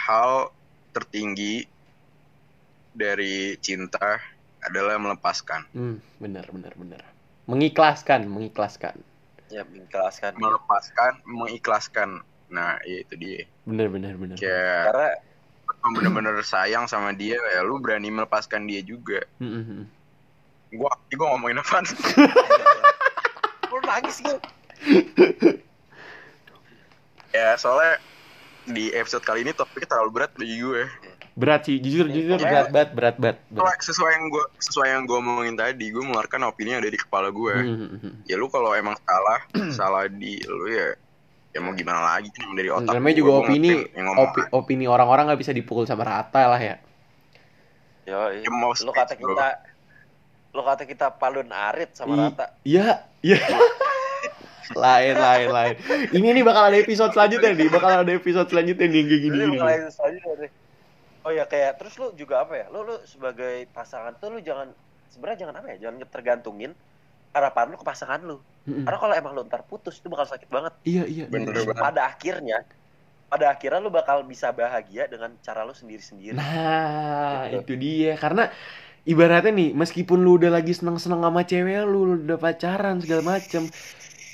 [0.08, 0.48] hal
[0.90, 1.68] tertinggi
[2.90, 4.18] dari cinta
[4.58, 7.02] adalah melepaskan Hmm, benar benar benar.
[7.44, 8.96] Mengikhlaskan, mengikhlaskan.
[9.48, 10.32] Ya, mengikhlaskan.
[10.34, 12.08] melepaskan mengikhlaskan
[12.48, 14.36] nah ya itu dia Benar benar benar.
[14.36, 15.08] kayak Karena
[15.78, 19.84] lu bener-bener sayang sama dia ya lu berani melepaskan dia juga Hmm, hmm, hmm.
[20.74, 21.84] gua gua ngomongin apa
[23.68, 24.40] lu nangis gitu.
[27.30, 28.00] ya soalnya
[28.68, 30.82] di episode kali ini topiknya terlalu berat bagi gue
[31.32, 32.42] Berat sih, jujur jujur Ya.
[32.42, 33.36] berat banget, berat banget.
[33.46, 33.78] Sesuai, berat.
[33.80, 37.28] sesuai yang gue sesuai yang gue omongin tadi gue mengeluarkan opini yang ada di kepala
[37.30, 38.12] gue Hmm, hmm, hmm.
[38.24, 39.40] ya lu kalau emang salah
[39.78, 40.98] salah di lu ya
[41.48, 45.40] ya mau gimana lagi kan dari otak Namanya juga gua opini, opi- opini orang-orang nggak
[45.40, 46.76] bisa dipukul sama rata lah ya.
[48.04, 49.46] Yo, Ya, mau lu kata kita
[50.50, 52.44] lu kata kita palun arit sama I- rata.
[52.62, 52.88] Iya,
[53.22, 53.38] iya.
[54.76, 55.74] lain, lain, lain.
[56.12, 59.44] Ini nih bakal ada episode selanjutnya nih, bakal ada episode selanjutnya nih kayak gini.
[61.26, 62.66] Oh ya kayak terus lu juga apa ya?
[62.72, 64.72] Lu lu sebagai pasangan tuh lu jangan
[65.12, 65.76] sebenarnya jangan apa ya?
[65.88, 66.72] Jangan tergantungin
[67.36, 68.38] harapan lu ke pasangan lu.
[68.68, 70.72] Karena kalau emang lu ntar putus itu bakal sakit banget.
[70.84, 71.24] Iya, iya.
[71.28, 71.64] Bener iya.
[71.68, 71.84] banget.
[71.84, 72.58] Pada akhirnya
[73.28, 76.32] pada akhirnya lu bakal bisa bahagia dengan cara lu sendiri-sendiri.
[76.32, 77.60] Nah, Gitu.
[77.60, 78.12] itu dia.
[78.16, 78.48] Karena
[79.04, 83.68] ibaratnya nih, meskipun lu udah lagi seneng-seneng sama cewek lu, lu udah pacaran segala macem,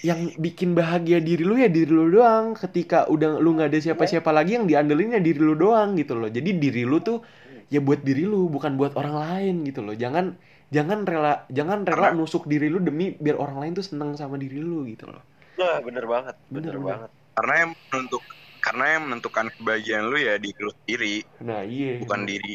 [0.04, 2.52] yang bikin bahagia diri lu ya diri lu doang.
[2.52, 6.28] Ketika udah lu nggak ada siapa-siapa lagi yang diandelin ya diri lu doang gitu loh.
[6.28, 7.24] Jadi diri lu tuh
[7.72, 9.96] ya buat diri lu, bukan buat orang lain gitu loh.
[9.96, 10.36] Jangan
[10.68, 14.36] jangan rela jangan rela Karena- nusuk diri lu demi biar orang lain tuh seneng sama
[14.36, 15.24] diri lu gitu loh.
[15.54, 16.86] Wah, bener banget, Bener, bener, bener.
[16.98, 17.10] banget.
[17.34, 18.22] karena yang menentuk
[18.58, 21.98] karena yang menentukan kebahagiaan lu ya diri lu sendiri Nah, iya.
[21.98, 22.54] bukan diri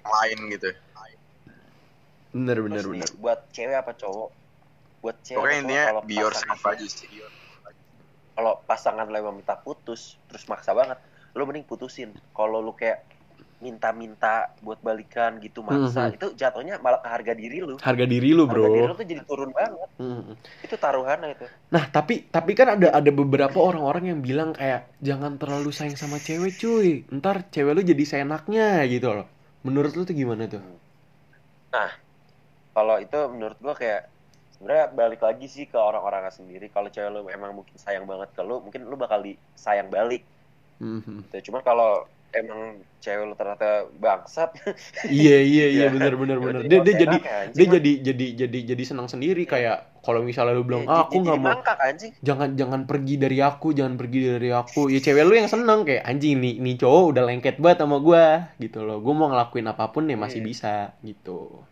[0.00, 0.68] yang lain gitu
[2.32, 3.08] Bener bener Terus bener.
[3.08, 4.30] nih, buat cewek apa cowok?
[5.02, 7.08] Buat cewek pokoknya intinya kalau be yourself pasangan- aja sih
[8.32, 10.96] Kalau pasangan lu emang minta putus, terus maksa banget,
[11.36, 12.16] lu mending putusin.
[12.32, 13.04] Kalau lu kayak
[13.60, 16.16] minta-minta buat balikan gitu maksa, Mhm.
[16.16, 17.76] itu jatuhnya malah ke harga diri lu.
[17.78, 18.98] Harga diri lu, Harga diri lu Bro.
[18.98, 19.88] tuh jadi turun banget.
[20.00, 20.34] Mm-mm.
[20.64, 21.46] Itu taruhannya itu.
[21.70, 26.16] Nah, tapi tapi kan ada ada beberapa orang-orang yang bilang kayak jangan terlalu sayang sama
[26.18, 27.04] cewek, cuy.
[27.12, 29.26] Ntar cewek lu jadi seenaknya gitu loh.
[29.62, 30.62] Menurut lu tuh gimana tuh?
[32.72, 34.08] Kalau itu menurut gua kayak
[34.62, 36.70] sebenarnya balik lagi sih ke orang-orangnya sendiri.
[36.70, 40.22] Kalau cewek lu emang mungkin sayang banget ke lu, mungkin lu bakal disayang balik.
[40.78, 41.26] Mhm.
[41.26, 41.50] Gitu.
[41.50, 44.54] Cuman kalau emang cewek lu ternyata bangsat,
[45.10, 46.60] Iya iya iya Ya, bener bener bener.
[46.62, 47.16] ya Dia dia jadi
[47.52, 51.16] dia jadi jadi jadi jadi senang sendiri kayak kalau misalnya lu bilang Ya, ah, aku
[51.26, 52.12] nggak mau mangkak, anjing.
[52.22, 56.06] jangan jangan pergi dari aku jangan pergi dari aku ya cewek lu yang seneng kayak
[56.06, 59.84] anjing nih nih cowok udah lengket banget sama gua gitu loh gua mau ngelakuin apa
[59.90, 60.46] pun ya masih Iya.
[60.48, 61.66] bisa gitu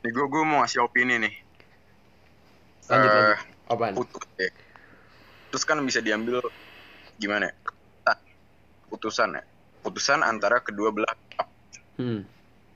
[0.00, 1.34] nih gue gue mau ngasih opini nih
[2.90, 4.50] lanjut Eh, lanjut apaan putus ya.
[5.48, 6.42] Terus kan bisa diambil
[7.16, 7.54] gimana ya?
[8.04, 8.18] Ah,
[8.86, 9.42] Putusan ya.
[9.80, 11.48] Putusan antara kedua belah pihak.
[11.96, 12.20] hmm.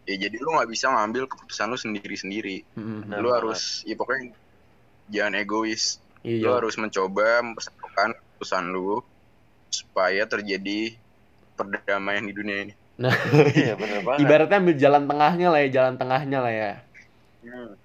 [0.04, 2.62] Ya jadi lu nggak bisa ngambil keputusan lu sendiri-sendiri.
[2.72, 3.08] Hmm.
[3.10, 4.32] Lu harus ya pokoknya
[5.06, 6.40] jangan egois Iya.
[6.40, 9.04] lu harus mencoba mempersatukan keputusan lu
[9.68, 10.96] supaya terjadi
[11.52, 13.12] perdamaian di dunia ini Nah,
[13.52, 14.22] Iya bener banget.
[14.22, 16.72] ibaratnya ambil jalan tengahnya lah ya, jalan tengahnya lah ya.
[17.42, 17.76] Hmm.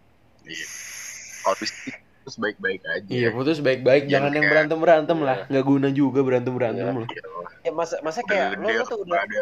[0.46, 0.68] iya
[1.42, 1.74] kalau bisa
[2.30, 5.26] terus baik-baik aja Iya, putus baik-baik, Jangan jangan yang berantem-berantem Iya.
[5.26, 5.38] lah.
[5.50, 6.94] Nggak guna juga berantem-berantem Iya.
[6.94, 7.08] loh.
[7.10, 7.24] Iya,
[7.66, 9.42] Ya masa masa kayak lu, gede lu tuh udah nggak ada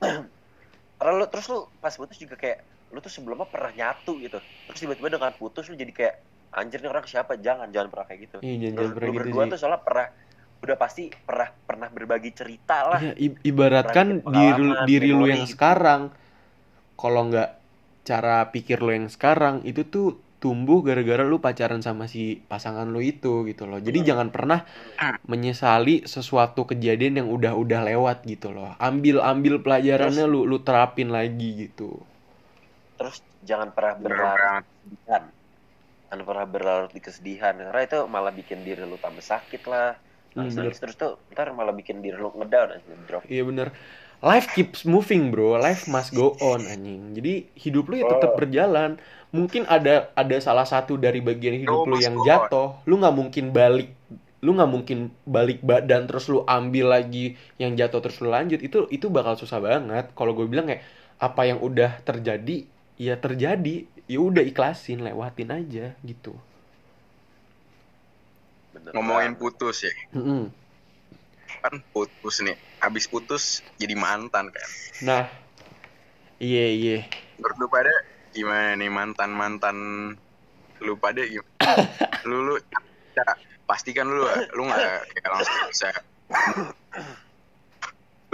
[0.98, 2.58] karena lu terus lu pas putus juga kayak
[2.96, 4.38] lu tuh sebelumnya pernah nyatu gitu.
[4.40, 6.14] Terus tiba-tiba dengan putus lu jadi kayak
[6.56, 7.36] anjir nih orang siapa?
[7.36, 8.38] Jangan jangan pernah kayak gitu.
[8.40, 9.50] Iya, jangan, Lu, jangan lu pernah gitu berdua sih.
[9.52, 10.06] tuh soalnya pernah
[10.64, 12.98] udah pasti pernah pernah berbagi cerita lah.
[13.04, 15.52] Iya, i- ibaratkan diri, diri lu yang gitu.
[15.60, 16.02] sekarang,
[16.96, 17.50] kalau nggak
[18.08, 23.00] cara pikir lu yang sekarang, itu tuh tumbuh gara-gara lu pacaran sama si pasangan lu
[23.12, 23.80] itu gitu loh.
[23.88, 24.08] Jadi Hmm.
[24.08, 24.60] jangan pernah
[25.32, 28.70] menyesali sesuatu kejadian yang udah-udah lewat gitu loh.
[28.88, 31.90] Ambil ambil pelajarannya lu lu terapin lagi gitu.
[32.98, 34.52] Terus jangan pernah berlarut
[34.82, 35.22] kesedihan.
[36.08, 39.90] Jangan pernah berlarut di kesedihan karena itu malah bikin diri lu tambah sakit lah.
[40.34, 43.24] Hmm, Nangis nangis terus tuh ntar malah bikin diri lu ngedown anjing, drop.
[43.26, 43.68] Iya bener.
[44.24, 47.12] Life keeps moving bro, life must go on anjing.
[47.12, 48.38] Jadi hidup lu ya tetap Oh.
[48.38, 48.96] berjalan.
[49.36, 53.44] Mungkin ada ada salah satu dari bagian hidup No, lu yang jatuh, lu nggak mungkin
[53.58, 53.86] balik,
[54.44, 54.98] lu nggak mungkin
[55.34, 57.18] balik badan terus lu ambil lagi
[57.62, 58.58] yang jatuh terus lu lanjut.
[58.66, 60.04] Itu itu bakal susah banget.
[60.16, 60.82] Kalau gue bilang kayak
[61.26, 62.52] apa yang udah terjadi
[63.06, 63.68] ya terjadi,
[64.12, 66.30] ya udah ikhlasin, lewatin aja gitu.
[68.74, 70.54] Bener ngomongin putus ya Mm-mm.
[71.62, 73.42] kan putus nih habis putus
[73.80, 74.70] jadi mantan kan
[75.00, 75.28] Nah,
[76.40, 76.94] iya iya.
[77.38, 77.92] menurut lu pada
[78.34, 79.76] gimana nih mantan mantan
[80.82, 81.48] lu pada gimana
[82.28, 82.54] lu lu
[83.14, 83.24] ya,
[83.64, 84.80] pasti kan lu lu nggak
[85.14, 85.88] kayak langsung bisa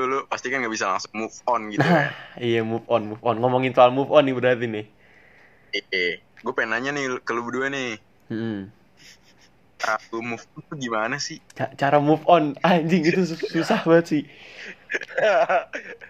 [0.00, 3.12] lu, lu pasti kan nggak bisa langsung move on gitu Nah, kan iya move on,
[3.12, 3.36] move on.
[3.36, 4.86] Ngomongin soal move on nih berarti nih.
[5.70, 8.70] eh gue pengen nanya nih ke lu berdua nih Mm.
[9.80, 11.38] Cara lu move on tuh gimana sih?
[11.56, 14.22] Ca- cara move on anjing itu sus- susah banget sih.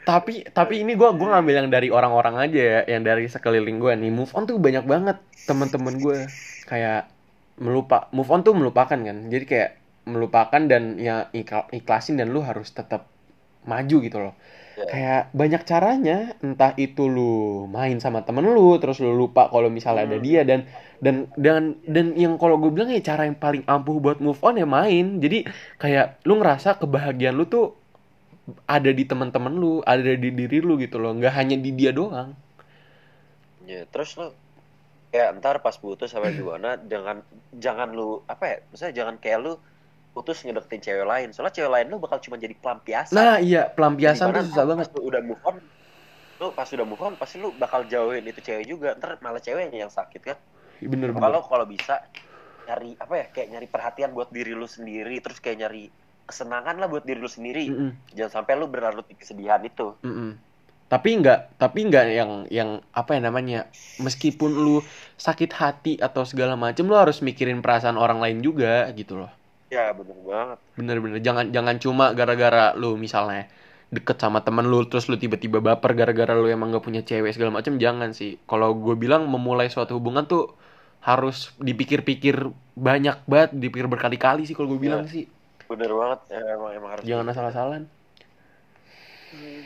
[0.09, 3.95] Tapi tapi ini gua gua ngambil yang dari orang-orang aja ya yang dari sekeliling gua
[3.95, 4.11] nih.
[4.11, 6.19] Move on tuh banyak banget teman-teman gue
[6.71, 7.11] kayak
[7.59, 9.17] melupa move on tuh melupakan kan.
[9.29, 9.71] Jadi kayak
[10.09, 11.29] melupakan dan ya
[11.71, 13.07] ikhlasin dan lu harus tetap
[13.69, 14.35] maju gitu loh
[14.81, 14.87] Ya.
[14.91, 16.15] kayak banyak caranya
[16.47, 17.31] entah itu lu
[17.77, 20.25] main sama temen lu terus lu lupa kalau misalnya ada Hmm.
[20.27, 20.61] dia dan
[21.05, 21.63] dan dan
[21.95, 25.05] dan yang kalau gue bilang ya cara yang paling ampuh buat move on ya main
[25.25, 25.39] jadi
[25.83, 27.65] kayak lu ngerasa kebahagiaan lu tuh
[28.77, 32.31] ada di teman-teman lu ada di diri lu gitu loh nggak hanya di dia doang
[33.71, 34.27] Ya, terus lu
[35.13, 37.17] kayak ntar pas putus sama gimana jangan
[37.65, 39.53] jangan lu apa ya maksudnya jangan kayak lu
[40.15, 41.29] putus ngedeketin cewek lain.
[41.35, 43.17] Soalnya cewek lain lu bakal cuma jadi pelampiasan.
[43.17, 44.87] Nah iya pelampiasan tuh susah banget.
[44.97, 45.57] lu udah move on
[46.41, 48.89] lu pas udah move on pasti lu bakal jauhin itu cewek juga.
[48.99, 50.39] Ntar malah ceweknya yang sakit kan?
[50.81, 51.95] Bener bener kalau kalau bisa
[52.67, 55.85] nyari apa ya kayak nyari perhatian buat diri lu sendiri terus kayak nyari
[56.29, 57.65] kesenangan lah buat diri lu sendiri.
[57.71, 59.97] Mm-mm, jangan sampai lu berlarut di kesedihan itu.
[60.05, 60.31] Mm-mm.
[60.93, 62.71] tapi nggak tapi nggak yang yang
[63.01, 63.59] apa ya namanya
[64.07, 64.83] meskipun lu
[65.27, 69.31] sakit hati atau segala macem lu harus mikirin perasaan orang lain juga gitu loh
[69.71, 73.47] ya bener banget Bener-bener jangan jangan cuma gara-gara lu misalnya
[73.89, 77.51] deket sama temen lu terus lu tiba-tiba baper gara-gara lu emang gak punya cewek segala
[77.53, 78.39] macam jangan sih.
[78.45, 80.55] Kalau gue bilang memulai suatu hubungan tuh
[81.01, 85.13] harus dipikir-pikir banyak banget, dipikir berkali-kali sih kalau gue bilang Iya.
[85.13, 85.25] sih.
[85.67, 87.83] bener banget ya, emang emang harus Jangan asal-asalan.
[89.31, 89.63] Hmm.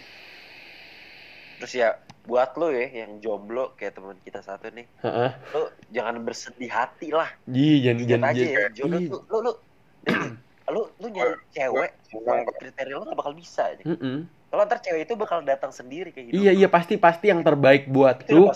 [1.57, 1.89] terus ya
[2.23, 5.31] buat lu ya yang jomblo kayak teman kita satu nih Heeh.
[5.51, 9.09] lu jangan bersedih hati lah Ih, jangan jangan aja ya jangan- jodoh Ih.
[9.09, 9.53] tuh lu lu
[10.71, 11.91] lu lu nyari cewek
[12.55, 13.85] kriteria lu gak bakal bisa aja.
[13.85, 14.25] Mm-mm.
[14.49, 17.87] kalau ntar cewek itu bakal datang sendiri kayak gitu Iya iya pasti pasti yang terbaik
[17.87, 18.51] buat itu lu,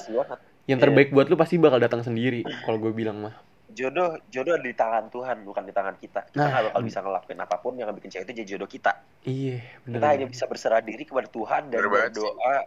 [0.64, 0.84] yang Iya.
[0.84, 2.44] terbaik buat lu pasti bakal datang sendiri.
[2.62, 3.34] Kalau gue bilang mah.
[3.68, 6.50] jodoh jodoh ada di tangan Tuhan bukan di tangan kita kita Nah.
[6.50, 9.94] nggak bakal bisa ngelakuin apa pun yang bikin cewek itu jadi jodoh kita Iya bener.
[9.94, 12.66] kita hanya bisa berserah diri kepada Tuhan dan berdoa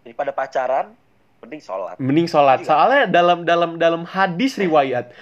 [0.00, 0.86] daripada pacaran
[1.38, 2.58] mending sholat Mending sholat.
[2.58, 2.66] Iya.
[2.66, 5.12] Soalnya dalam dalam dalam hadis riwayat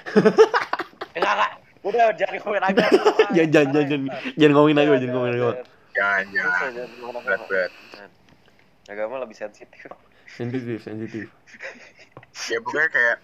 [1.12, 1.45] enggak
[1.86, 4.02] udah jangan ngomongin agama jangan jangan jangan jangan,
[4.34, 5.74] jangan ngomongin agama jangan ngomongin agama jangan.
[5.96, 7.72] Jangan berat berat.
[8.86, 9.88] Agama lebih sensitif.
[10.28, 11.26] Sensitif sensitif.
[12.52, 13.16] Ya pokoknya kayak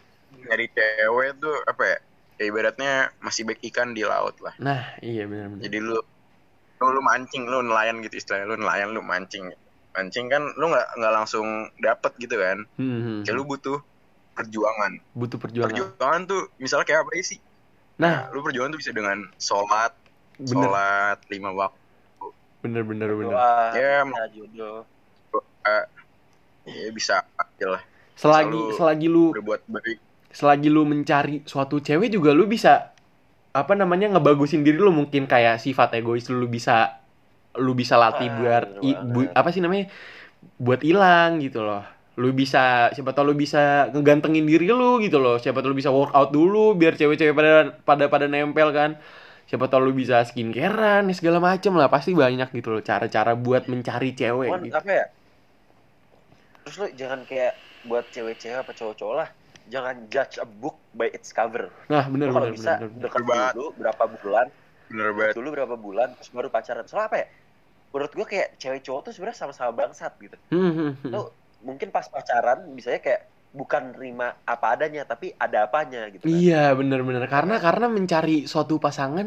[0.48, 1.98] nyari cewek tuh apa ya
[2.40, 4.56] kayak ibaratnya masih baik ikan di laut lah.
[4.56, 5.62] Nah iya benar benar.
[5.68, 6.00] Jadi lu
[6.80, 9.52] lu, lu mancing lu nelayan gitu istilahnya lu nelayan lu mancing.
[9.92, 12.64] Mancing kan lu nggak nggak langsung dapet gitu kan.
[12.80, 13.78] Hmm, kayak lu butuh
[14.32, 14.96] perjuangan.
[15.12, 15.76] Butuh perjuangan.
[15.76, 17.36] Perjuangan tuh misalnya kayak apa sih
[18.02, 18.26] nah.
[18.28, 19.94] Lu perjuangan tuh bisa dengan sholat
[20.36, 20.50] bener.
[20.66, 21.78] sholat lima waktu.
[22.60, 23.34] Bener bener bener.
[23.72, 24.82] Ya, jodoh.
[26.62, 27.82] Ya bisa aja lah.
[28.14, 29.98] Selagi Selalu selagi lu berbuat baik.
[30.32, 32.94] selagi lu mencari suatu cewek juga lu bisa
[33.52, 35.26] apa namanya ngebagusin diri lu mungkin.
[35.26, 37.02] Kayak sifat egois lu, lu bisa
[37.52, 39.92] lu bisa latih Ah, buat bener i- bu- apa sih namanya
[40.56, 41.84] buat hilang gitu loh
[42.22, 45.90] lu bisa siapa tau lu bisa ngegantengin diri lu gitu loh siapa tau lu bisa
[45.90, 47.52] workout dulu biar cewek-cewek pada
[47.88, 48.90] pada pada nempel kan
[49.50, 53.66] siapa tau lu bisa skincarean ya segala macem lah pasti banyak gitu loh cara-cara buat
[53.66, 54.76] mencari cewek Cuman gitu.
[54.78, 55.04] apa ya?
[56.62, 57.52] Terus lu jangan kayak
[57.90, 59.28] buat cewek-cewek apa cowok-cowok lah,
[59.66, 61.66] jangan judge a book by its cover.
[61.90, 63.52] nah kalau bener bisa bener, deket Bener banget.
[63.58, 64.46] dulu berapa bulan,
[64.86, 66.86] bener banget dulu berapa bulan, terus baru pacaran.
[66.86, 67.26] Soalnya apa ya?
[67.92, 70.36] Menurut gua kayak cewek cowok tuh sebenarnya sama-sama bangsat gitu.
[70.54, 71.10] Hmm, hmm, hmm.
[71.12, 71.22] Lu
[71.68, 73.22] mungkin pas pacaran misalnya kayak
[73.58, 76.44] bukan nerima apa adanya tapi ada apanya gitu kan.
[76.46, 79.26] Iya bener-bener karena karena mencari suatu pasangan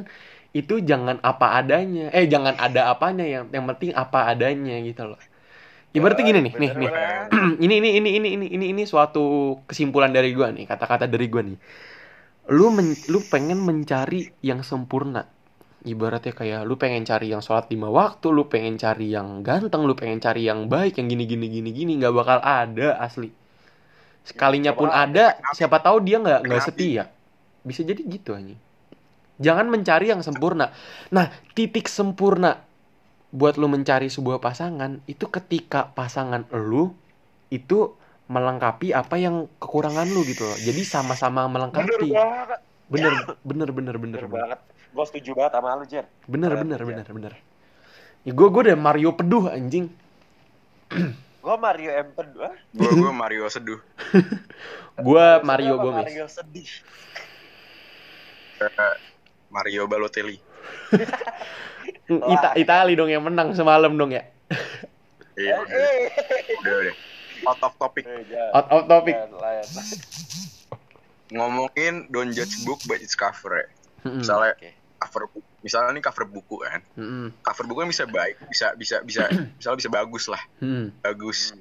[0.57, 5.19] itu jangan apa adanya eh jangan ada apanya yang yang penting apa adanya gitu loh.
[5.97, 6.91] Ibaratnya gini nih nih nih
[7.65, 9.19] ini ini ini ini ini ini ini suatu
[9.69, 11.57] kesimpulan dari gua nih kata-kata dari gua nih.
[12.57, 15.21] Lu men- lu pengen mencari yang sempurna.
[15.85, 19.93] Ibaratnya kayak lu pengen cari yang sholat lima waktu, lu pengen cari yang ganteng, lu
[19.93, 23.29] pengen cari yang baik, yang gini gini gini gini nggak bakal ada asli.
[24.25, 27.03] Sekalinya pun ada, siapa tahu dia nggak nggak setia.
[27.61, 28.57] Bisa jadi gitu anjing.
[29.37, 30.73] Jangan mencari yang sempurna.
[31.13, 32.65] Nah, titik sempurna
[33.35, 36.95] buat lu mencari sebuah pasangan itu ketika pasangan lu
[37.53, 37.93] itu
[38.31, 40.57] melengkapi apa yang kekurangan lu gitu loh.
[40.57, 42.09] Jadi sama-sama Bener melengkapi.
[42.09, 42.59] banget.
[42.89, 43.13] Bener
[43.45, 44.59] bener bener bener Bener bener banget.
[44.95, 46.07] Gua setuju banget sama lu, Jer.
[46.25, 47.33] bener Keren, bener bener bener.
[48.23, 49.91] Ya gue gue udah Mario peduh anjing.
[51.43, 52.25] Gua Mario M2.
[52.73, 53.77] gue gue Mario seduh
[55.05, 56.01] Gue Mario Gomez.
[56.01, 56.65] Mario sedih.
[59.47, 60.41] Mario Balotelli
[62.07, 64.25] Ita Itali dong yang menang semalam dong ya.
[65.35, 66.09] iya udah Eh,
[66.57, 66.95] udah udah
[67.45, 68.25] out of topic eh.
[68.49, 69.13] Out of topic.
[71.27, 73.67] Ngomongin don't judge book by its cover ya
[74.01, 74.21] Mm-mm.
[74.21, 74.71] misalnya Oke.
[75.05, 76.81] Cover buku misalnya nih cover buku kan.
[76.97, 77.27] Mm-mm.
[77.45, 80.41] cover buku kan bisa baik bisa bisa bisa misalnya bisa bagus lah.
[80.57, 80.89] Hmm.
[81.05, 81.53] bagus.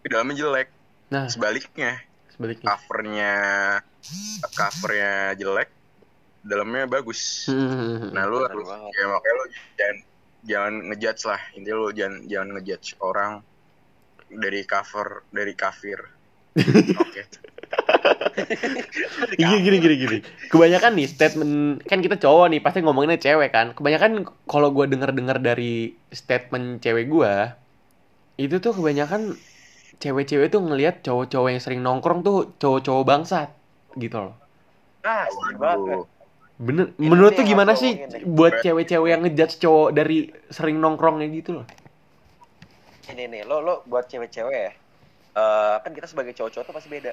[0.00, 0.68] Tapi dalamnya jelek.
[1.12, 2.00] Nah, sebaliknya.
[2.32, 2.66] Sebaliknya.
[2.72, 3.34] covernya
[4.56, 5.70] covernya jelek
[6.42, 7.46] dalamnya bagus.
[7.46, 8.10] Hmm.
[8.10, 9.44] nah lu harus ya makanya lu
[9.78, 9.96] jangan
[10.42, 11.40] jangan ngejudge lah.
[11.54, 13.32] Intinya lu jangan jangan ngejudge orang
[14.32, 16.00] dari cover dari kafir.
[17.04, 17.22] Oke
[19.40, 20.18] Iya gini gini gini.
[20.52, 23.72] Kebanyakan nih statement kan kita cowok nih pasti ngomonginnya cewek kan.
[23.72, 27.56] Kebanyakan kalau gua denger-dengar dari statement cewek gua
[28.40, 29.36] itu tuh kebanyakan
[30.02, 33.48] cewek-cewek tuh ngelihat cowok-cowok yang sering nongkrong tuh cowok-cowok bangsat
[33.94, 34.34] gitu loh.
[35.06, 35.26] Ah,
[35.58, 35.78] banget.
[35.78, 35.98] gue.
[36.62, 41.62] Bener, Ini menurut tuh gimana sih buat cewek-cewek yang ngejudge cowok dari sering nongkrongnya gitu
[41.62, 41.66] loh?
[43.10, 44.72] Ini nih, lo lo buat cewek-cewek ya.
[45.32, 47.12] eh, kan kita sebagai cowok-cowok tuh pasti beda.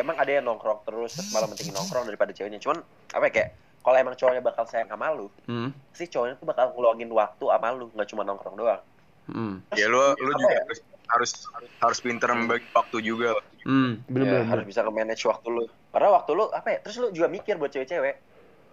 [0.00, 2.56] Emang ada yang nongkrong terus terus malah pentingin nongkrong daripada ceweknya.
[2.58, 2.80] Cuman
[3.12, 5.72] apa ya kayak kalau emang cowoknya bakal sayang sama lu, Hmm.
[5.92, 8.82] sih cowoknya tuh bakal ngeluangin waktu sama lu, nggak cuma nongkrong doang.
[9.24, 9.62] Hmm.
[9.72, 10.62] ya lu lu juga ya?
[10.64, 11.30] harus harus
[11.78, 13.36] harus pinter membagi waktu juga.
[13.62, 14.46] Hmm, bener Ya, bener.
[14.48, 15.64] harus bisa nge-manage waktu lu.
[15.90, 16.78] Karena waktu lu apa ya?
[16.80, 18.16] Terus lu juga mikir buat cewek-cewek.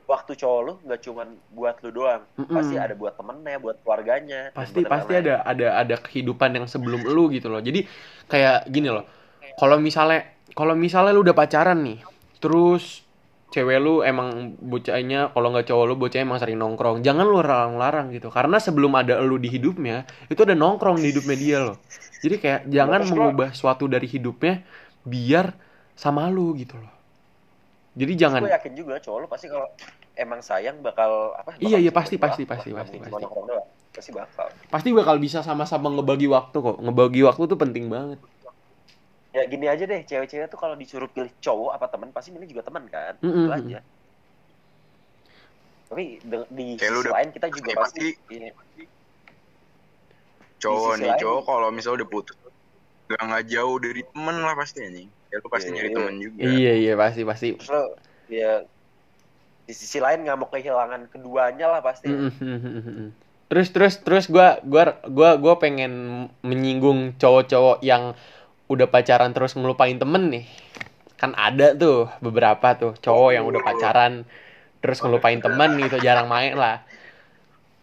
[0.08, 2.24] Waktu cowok lu nggak cuma buat lu doang.
[2.36, 2.56] Mm-mm.
[2.56, 4.56] Pasti ada buat temennya, buat keluarganya.
[4.56, 7.84] pasti buat pasti ada ada ada kehidupan yang sebelum lu gitu loh jadi
[8.26, 9.04] kayak gini loh
[9.56, 12.00] kalau misalnya kalau misalnya lu udah pacaran nih
[12.40, 13.04] terus
[13.50, 18.12] cewek lu emang bocahnya kalau nggak cowok lu bocahnya emang sering nongkrong jangan lu larang-larang
[18.12, 21.78] gitu karena sebelum ada lu di hidupnya itu ada nongkrong di hidupnya dia loh
[22.24, 24.62] jadi kayak jangan lo- mengubah suatu dari hidupnya
[25.08, 25.56] biar
[25.96, 26.92] sama lu gitu loh
[27.98, 29.68] jadi jangan gue yakin juga cowok lu pasti kalau
[30.18, 31.58] emang sayang bakal apa?
[31.58, 33.26] bakal Iya, iya, pasti, pasti, pasti, pasti, pasti.
[33.98, 34.46] Pasti bakal.
[34.70, 38.20] pasti bakal bisa sama-sama ngebagi waktu kok ngebagi waktu tuh penting banget
[39.38, 42.64] Ya gini aja deh, cewek-cewek tuh kalau disuruh pilih cowok apa teman, pasti milih juga
[42.66, 43.14] teman kan.
[43.22, 43.46] Mm-mm.
[43.46, 43.80] Itu aja.
[45.88, 48.52] Tapi di lu sisi lain kita juga pasti- pasti, iya.
[50.58, 52.36] cowok nih lain- cowok kalau misalnya udah putus
[53.08, 55.96] gak nggak jauh dari temen lah pasti anjing ya lu pasti Iya, nyari iya.
[55.96, 57.84] temen juga iya iya pasti pasti Terus lo
[58.28, 58.52] ya
[59.68, 62.08] di sisi lain nggak mau kehilangan keduanya lah pasti.
[62.08, 63.12] Mm-mm.
[63.48, 68.12] Terus terus terus gua gua gua gua pengen menyinggung cowok-cowok yang
[68.68, 70.46] udah pacaran terus ngelupain temen nih.
[71.18, 74.28] Kan ada tuh beberapa tuh cowok yang udah pacaran
[74.80, 76.86] terus ngelupain temen gitu jarang main lah.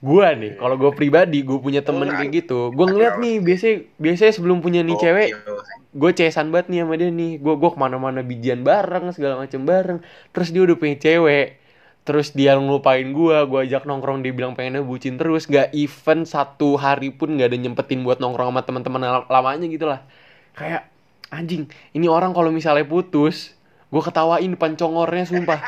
[0.05, 2.71] Gua nih, kalau gua pribadi gua punya temen kayak gitu.
[2.71, 5.31] Gua ngeliat nih biasanya biasanya sebelum punya nih cewek
[5.95, 9.63] gue cesan banget nih sama dia nih gue gue ke mana-mana bijian bareng segala macem
[9.63, 10.03] bareng
[10.35, 11.63] terus dia udah punya cewek
[12.03, 16.75] terus dia ngelupain gue gue ajak nongkrong dia bilang pengennya bucin terus gak even satu
[16.75, 20.03] hari pun gak ada nyempetin buat nongkrong sama teman-teman lam- lamanya gitu lah
[20.55, 20.89] kayak
[21.35, 23.59] anjing ini orang kalau misalnya putus
[23.91, 25.61] gue ketawain depan congornya sumpah.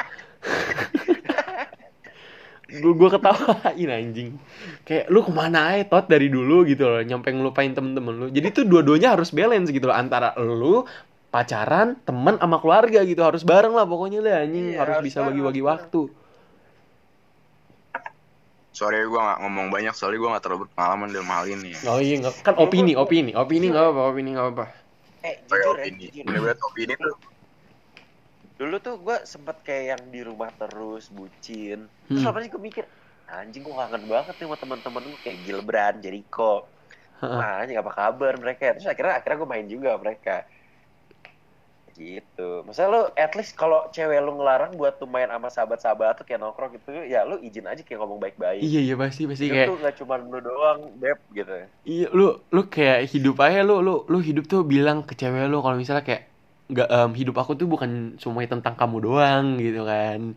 [2.66, 4.34] Gue gue ketawain anjing.
[4.82, 6.66] Kayak lu ke mana aja tot dari dulu?
[6.66, 8.26] Gitu loh nyampe ngelupain temen-temen lu.
[8.34, 10.82] Jadi tuh dua-duanya harus balance gitu loh antara lu
[11.30, 13.22] pacaran temen sama keluarga gitu.
[13.22, 14.64] Harus bareng lah pokoknya deh anjing.
[14.74, 16.10] Iya, harus harus bisa bagi-bagi waktu
[18.78, 22.14] sorry gue nggak ngomong banyak soalnya gue nggak terlalu berpengalaman dalam hal ini oh iya
[22.20, 24.64] nggak- kan opini opini opini nggak apa opini nggak apa
[25.26, 26.24] Eh, jujur ya, opini jujur.
[26.26, 27.14] bener-bener opini tuh
[28.56, 31.78] Dulu tuh gue sempet kayak yang di rumah terus, bucin.
[32.08, 32.28] Terus Hmm.
[32.30, 32.84] apa sih gue mikir,
[33.28, 36.52] anjing gue kangen banget nih sama teman-teman gue kayak Gilbran, Jericho.
[37.20, 38.62] Nah, anjing apa kabar mereka?
[38.76, 40.34] Terus akhirnya akhirnya gue main juga mereka.
[41.96, 42.48] Gitu.
[42.68, 46.44] Maksudnya lu at least kalau cewek lu ngelarang buat tuh main sama sahabat-sahabat tuh kayak
[46.44, 48.60] nongkrong gitu, ya lu izin aja kayak ngomong baik-baik.
[48.60, 51.52] iya iya pasti pasti kayak tuh gak cuma lu doang, beb gitu.
[51.88, 55.64] Iya, lu lu kayak hidup aja lu lu lu hidup tuh bilang ke cewek lu
[55.64, 56.28] kalau misalnya kayak
[56.66, 60.36] nggak em, hidup aku tuh bukan semuanya tentang kamu doang gitu kan.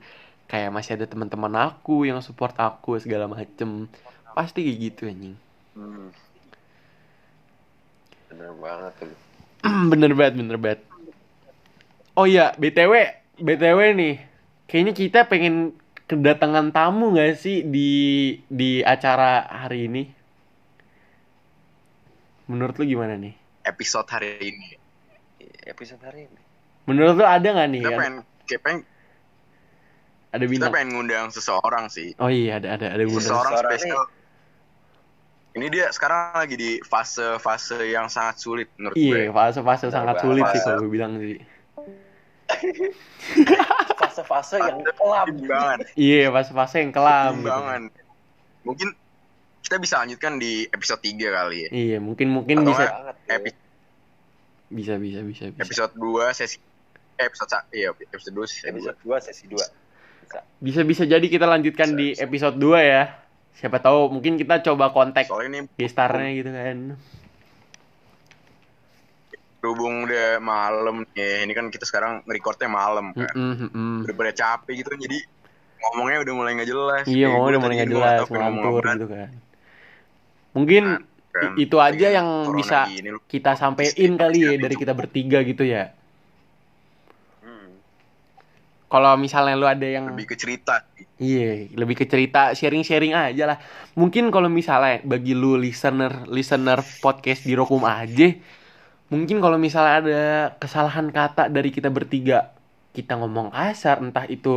[0.49, 3.86] Kayak masih ada teman-teman aku yang support aku segala macem.
[4.34, 5.36] Pasti kayak gitu anjing.
[5.78, 6.10] Hmm.
[8.30, 9.18] Bener banget tuh.
[9.91, 10.80] bener banget, bener banget.
[12.20, 12.93] Oh iya, BTW,
[13.39, 14.15] BTW nih.
[14.67, 15.72] Kayaknya kita pengen
[16.03, 17.91] kedatangan tamu gak sih di
[18.51, 20.03] di acara hari ini?
[22.51, 23.39] Menurut lu gimana nih?
[23.70, 24.70] episode hari ini
[25.70, 26.41] Episode hari ini.
[26.89, 27.82] Menurut lu ada nggak nih?
[27.86, 27.99] kita kan?
[28.01, 28.15] pengen
[28.49, 28.80] kayak pengen
[30.30, 30.72] Ada kita bintang.
[30.74, 34.03] pengen ngundang seseorang sih Oh iya ada ada ada seseorang Seseorang spesial
[35.49, 40.15] ini dia sekarang lagi di fase-fase yang sangat sulit menurut Iya gue fase-fase Bener sangat
[40.22, 41.38] sulit sih kalau gue bilang sih.
[43.95, 45.28] Fase-fase yang kelam.
[45.32, 47.38] Timbangan, Iya fase-fase yang kelam gitu.
[47.41, 47.82] timbangan.
[48.62, 48.88] Mungkin
[49.62, 51.70] kita bisa lanjutkan di episode 3 kali ya.
[51.70, 53.16] Iya mungkin mungkin Atau bisa banget.
[53.30, 53.57] Epi-
[54.70, 55.62] bisa bisa bisa bisa.
[55.62, 56.57] episode 2 sesi
[57.16, 58.70] eh, episode iya episode 2 sesi 2.
[58.72, 59.57] Episode 2 sesi 2.
[60.22, 60.39] Bisa.
[60.62, 62.22] Bisa bisa jadi kita lanjutkan Bisa, di bisa.
[62.24, 63.03] episode 2 ya.
[63.51, 66.78] Siapa tahu mungkin kita coba kontak Soalnya ini gestarnya gitu kan.
[69.60, 73.32] Berhubung udah malam nih, ini kan kita sekarang recordnya malam kan.
[73.36, 73.95] Mm-mm, mm-mm.
[74.07, 75.20] Udah pada capek gitu jadi
[75.80, 77.03] ngomongnya udah mulai nggak jelas.
[77.07, 79.30] Iya ngomong udah mulai nggak jelas ngelantur gitu kan.
[80.55, 80.84] Mungkin
[81.30, 81.43] kan.
[81.55, 85.91] i- itu aja yang bisa gini, kita sampein kali ya dari kita bertiga gitu ya.
[87.43, 87.80] Hmm.
[88.89, 90.84] Kalau misalnya lu ada yang lebih ke cerita.
[91.20, 93.57] Iya, lebih ke cerita sharing-sharing aja lah.
[93.91, 98.39] Mungkin kalau misalnya bagi lu listener listener podcast di Rokum aja,
[99.14, 100.22] mungkin kalau misalnya ada
[100.62, 102.53] kesalahan kata dari kita bertiga,
[102.93, 104.55] kita ngomong kasar, entah itu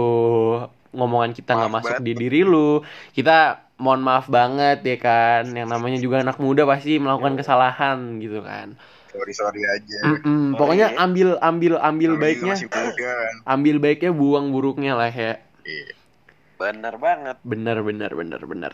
[0.92, 2.06] ngomongan kita nggak masuk banget.
[2.06, 2.84] di diri lu,
[3.16, 5.42] kita mohon maaf banget ya kan.
[5.52, 8.76] Yang namanya juga anak muda pasti melakukan kesalahan gitu kan.
[9.12, 10.00] sorry sorry aja.
[10.08, 11.04] Mm-mm, Oh, pokoknya iya.
[11.04, 12.54] ambil ambil ambil juga baiknya,
[13.44, 15.36] ambil baiknya, buang buruknya lah ya.
[15.68, 15.92] Iya.
[16.56, 17.36] Bener banget.
[17.44, 18.72] Bener bener bener bener.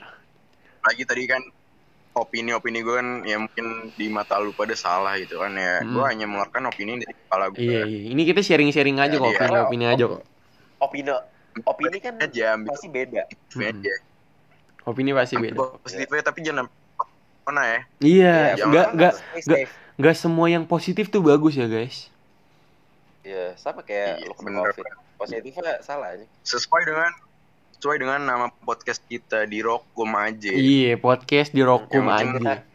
[0.86, 1.42] Lagi tadi kan
[2.18, 5.80] opini-opini gue kan ya mungkin di mata lu pada salah gitu kan ya.
[5.80, 5.94] Hmm.
[5.94, 7.58] Gue hanya mengeluarkan opini dari kepala gue.
[7.60, 8.00] Iya, iya.
[8.10, 10.22] Ini kita sharing-sharing aja kok, Jadi, opini-opini aja kok.
[10.78, 11.10] Opini
[11.62, 13.22] opini kan aja ambil pasti beda.
[13.26, 13.94] itu aja.
[14.84, 15.78] Opini pasti Ambil beda.
[15.80, 16.64] Positifnya tapi jangan
[17.42, 17.80] mana ya.
[17.98, 19.72] Iya, Iya, nggak jangan nggak Stay nggak safe.
[19.98, 22.10] nggak semua yang positif tuh bagus ya guys.
[23.22, 24.72] Iya, sama kayak Iya, lu kena bener.
[24.72, 24.86] COVID.
[25.18, 26.24] Positifnya salah aja.
[26.42, 27.10] Sesuai dengan
[27.78, 30.50] sesuai dengan nama podcast kita di Rokum aja.
[30.50, 32.66] Iya, podcast di Rokum penting aja.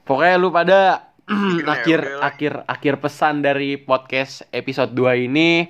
[0.00, 5.68] Pokoknya lu pada Bikin ya, akhir akhir akhir pesan dari podcast episode 2 ini.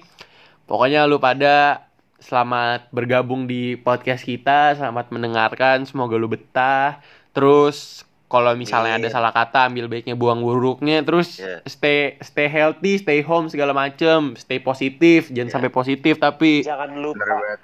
[0.71, 1.85] Pokoknya lu pada
[2.23, 7.03] selamat bergabung di podcast kita, selamat mendengarkan, semoga lu betah.
[7.35, 9.12] Terus kalau misalnya ada Amin.
[9.12, 11.03] salah kata, ambil baiknya, buang buruknya.
[11.03, 11.66] Terus Iya.
[11.66, 15.55] stay stay healthy, stay home segala macem, stay positif, jangan Iya.
[15.59, 17.59] sampai positif tapi Jangan lupa.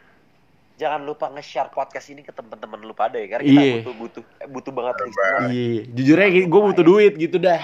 [0.77, 3.75] Jangan lupa nge-share podcast ini ke teman-teman lu pada ya karena kita Iya.
[3.79, 5.41] butuh butuh eh, butuh banget Bener listener.
[5.49, 7.63] Iya, jujur aja gue butuh duit gitu dah.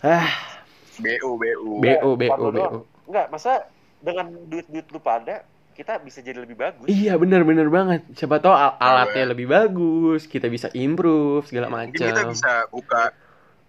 [0.00, 0.30] Ah,
[0.96, 1.70] BU BU.
[1.78, 2.52] BO, BO, Buat lu BO.
[2.52, 2.74] doang.
[3.04, 3.50] Enggak, masa
[3.98, 5.42] dengan duit-duit lu pada
[5.72, 6.86] kita bisa jadi lebih bagus.
[6.86, 8.02] Iya bener banget.
[8.12, 9.30] Siapa tahu al- alatnya Bener.
[9.30, 12.34] lebih bagus, kita bisa improve segala Mungkin kita macam.
[12.34, 13.14] bisa buka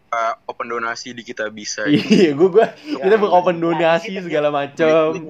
[0.09, 1.85] uh, open donasi di kita bisa.
[1.85, 4.25] Iya, gue gua kita Ya, buka open donasi iya.
[4.25, 5.21] segala macam.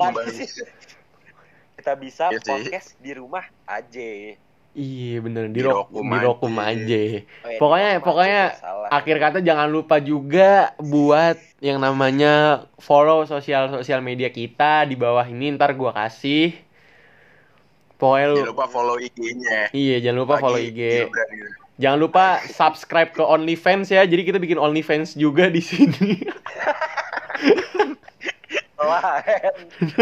[1.89, 2.45] Kita bisa sih.
[2.45, 4.37] podcast di rumah aja.
[4.69, 6.77] Iya bener di, Di ro- rokum di rokum aja.
[6.77, 7.01] aja.
[7.41, 8.41] Oh, ya, Pokoknya pokoknya
[8.87, 15.25] akhir kata jangan lupa juga buat yang namanya follow sosial sosial media kita di bawah
[15.25, 16.53] ini ntar gua kasih.
[17.97, 19.73] Pokoknya lu Jangan lupa follow IG-nya.
[19.73, 20.79] Iya, jangan lupa Lagi follow IG.
[21.79, 24.05] Jangan lupa subscribe ke OnlyFans ya.
[24.05, 26.21] Jadi kita bikin OnlyFans juga di sini.
[28.79, 29.53] Lain.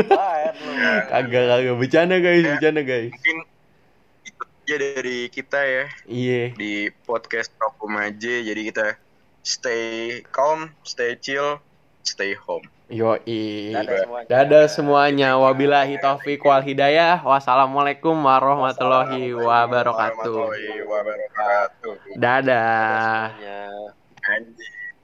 [0.05, 0.71] Lain lu.
[1.09, 2.49] Kagak kagak bercanda guys, Ya.
[2.53, 3.09] bercanda guys.
[3.11, 3.37] Mungkin
[4.23, 6.43] itu aja dari kita ya Iya.
[6.53, 6.73] di
[7.03, 8.33] podcast Rokum aja.
[8.43, 8.95] Jadi kita
[9.41, 11.57] stay calm, stay chill,
[12.03, 12.67] stay home.
[12.87, 13.75] Yoi.
[13.75, 14.27] Dadah semuanya.
[14.31, 15.29] Dadah semuanya.
[15.35, 17.19] Wabillahi taufiq wal hidayah.
[17.19, 20.31] Wassalamualaikum warahmatullahi wabarakatuh.
[20.55, 21.93] Warahmatullahi wabarakatuh.
[22.15, 23.35] Dadah.
[23.35, 24.76] semuanya.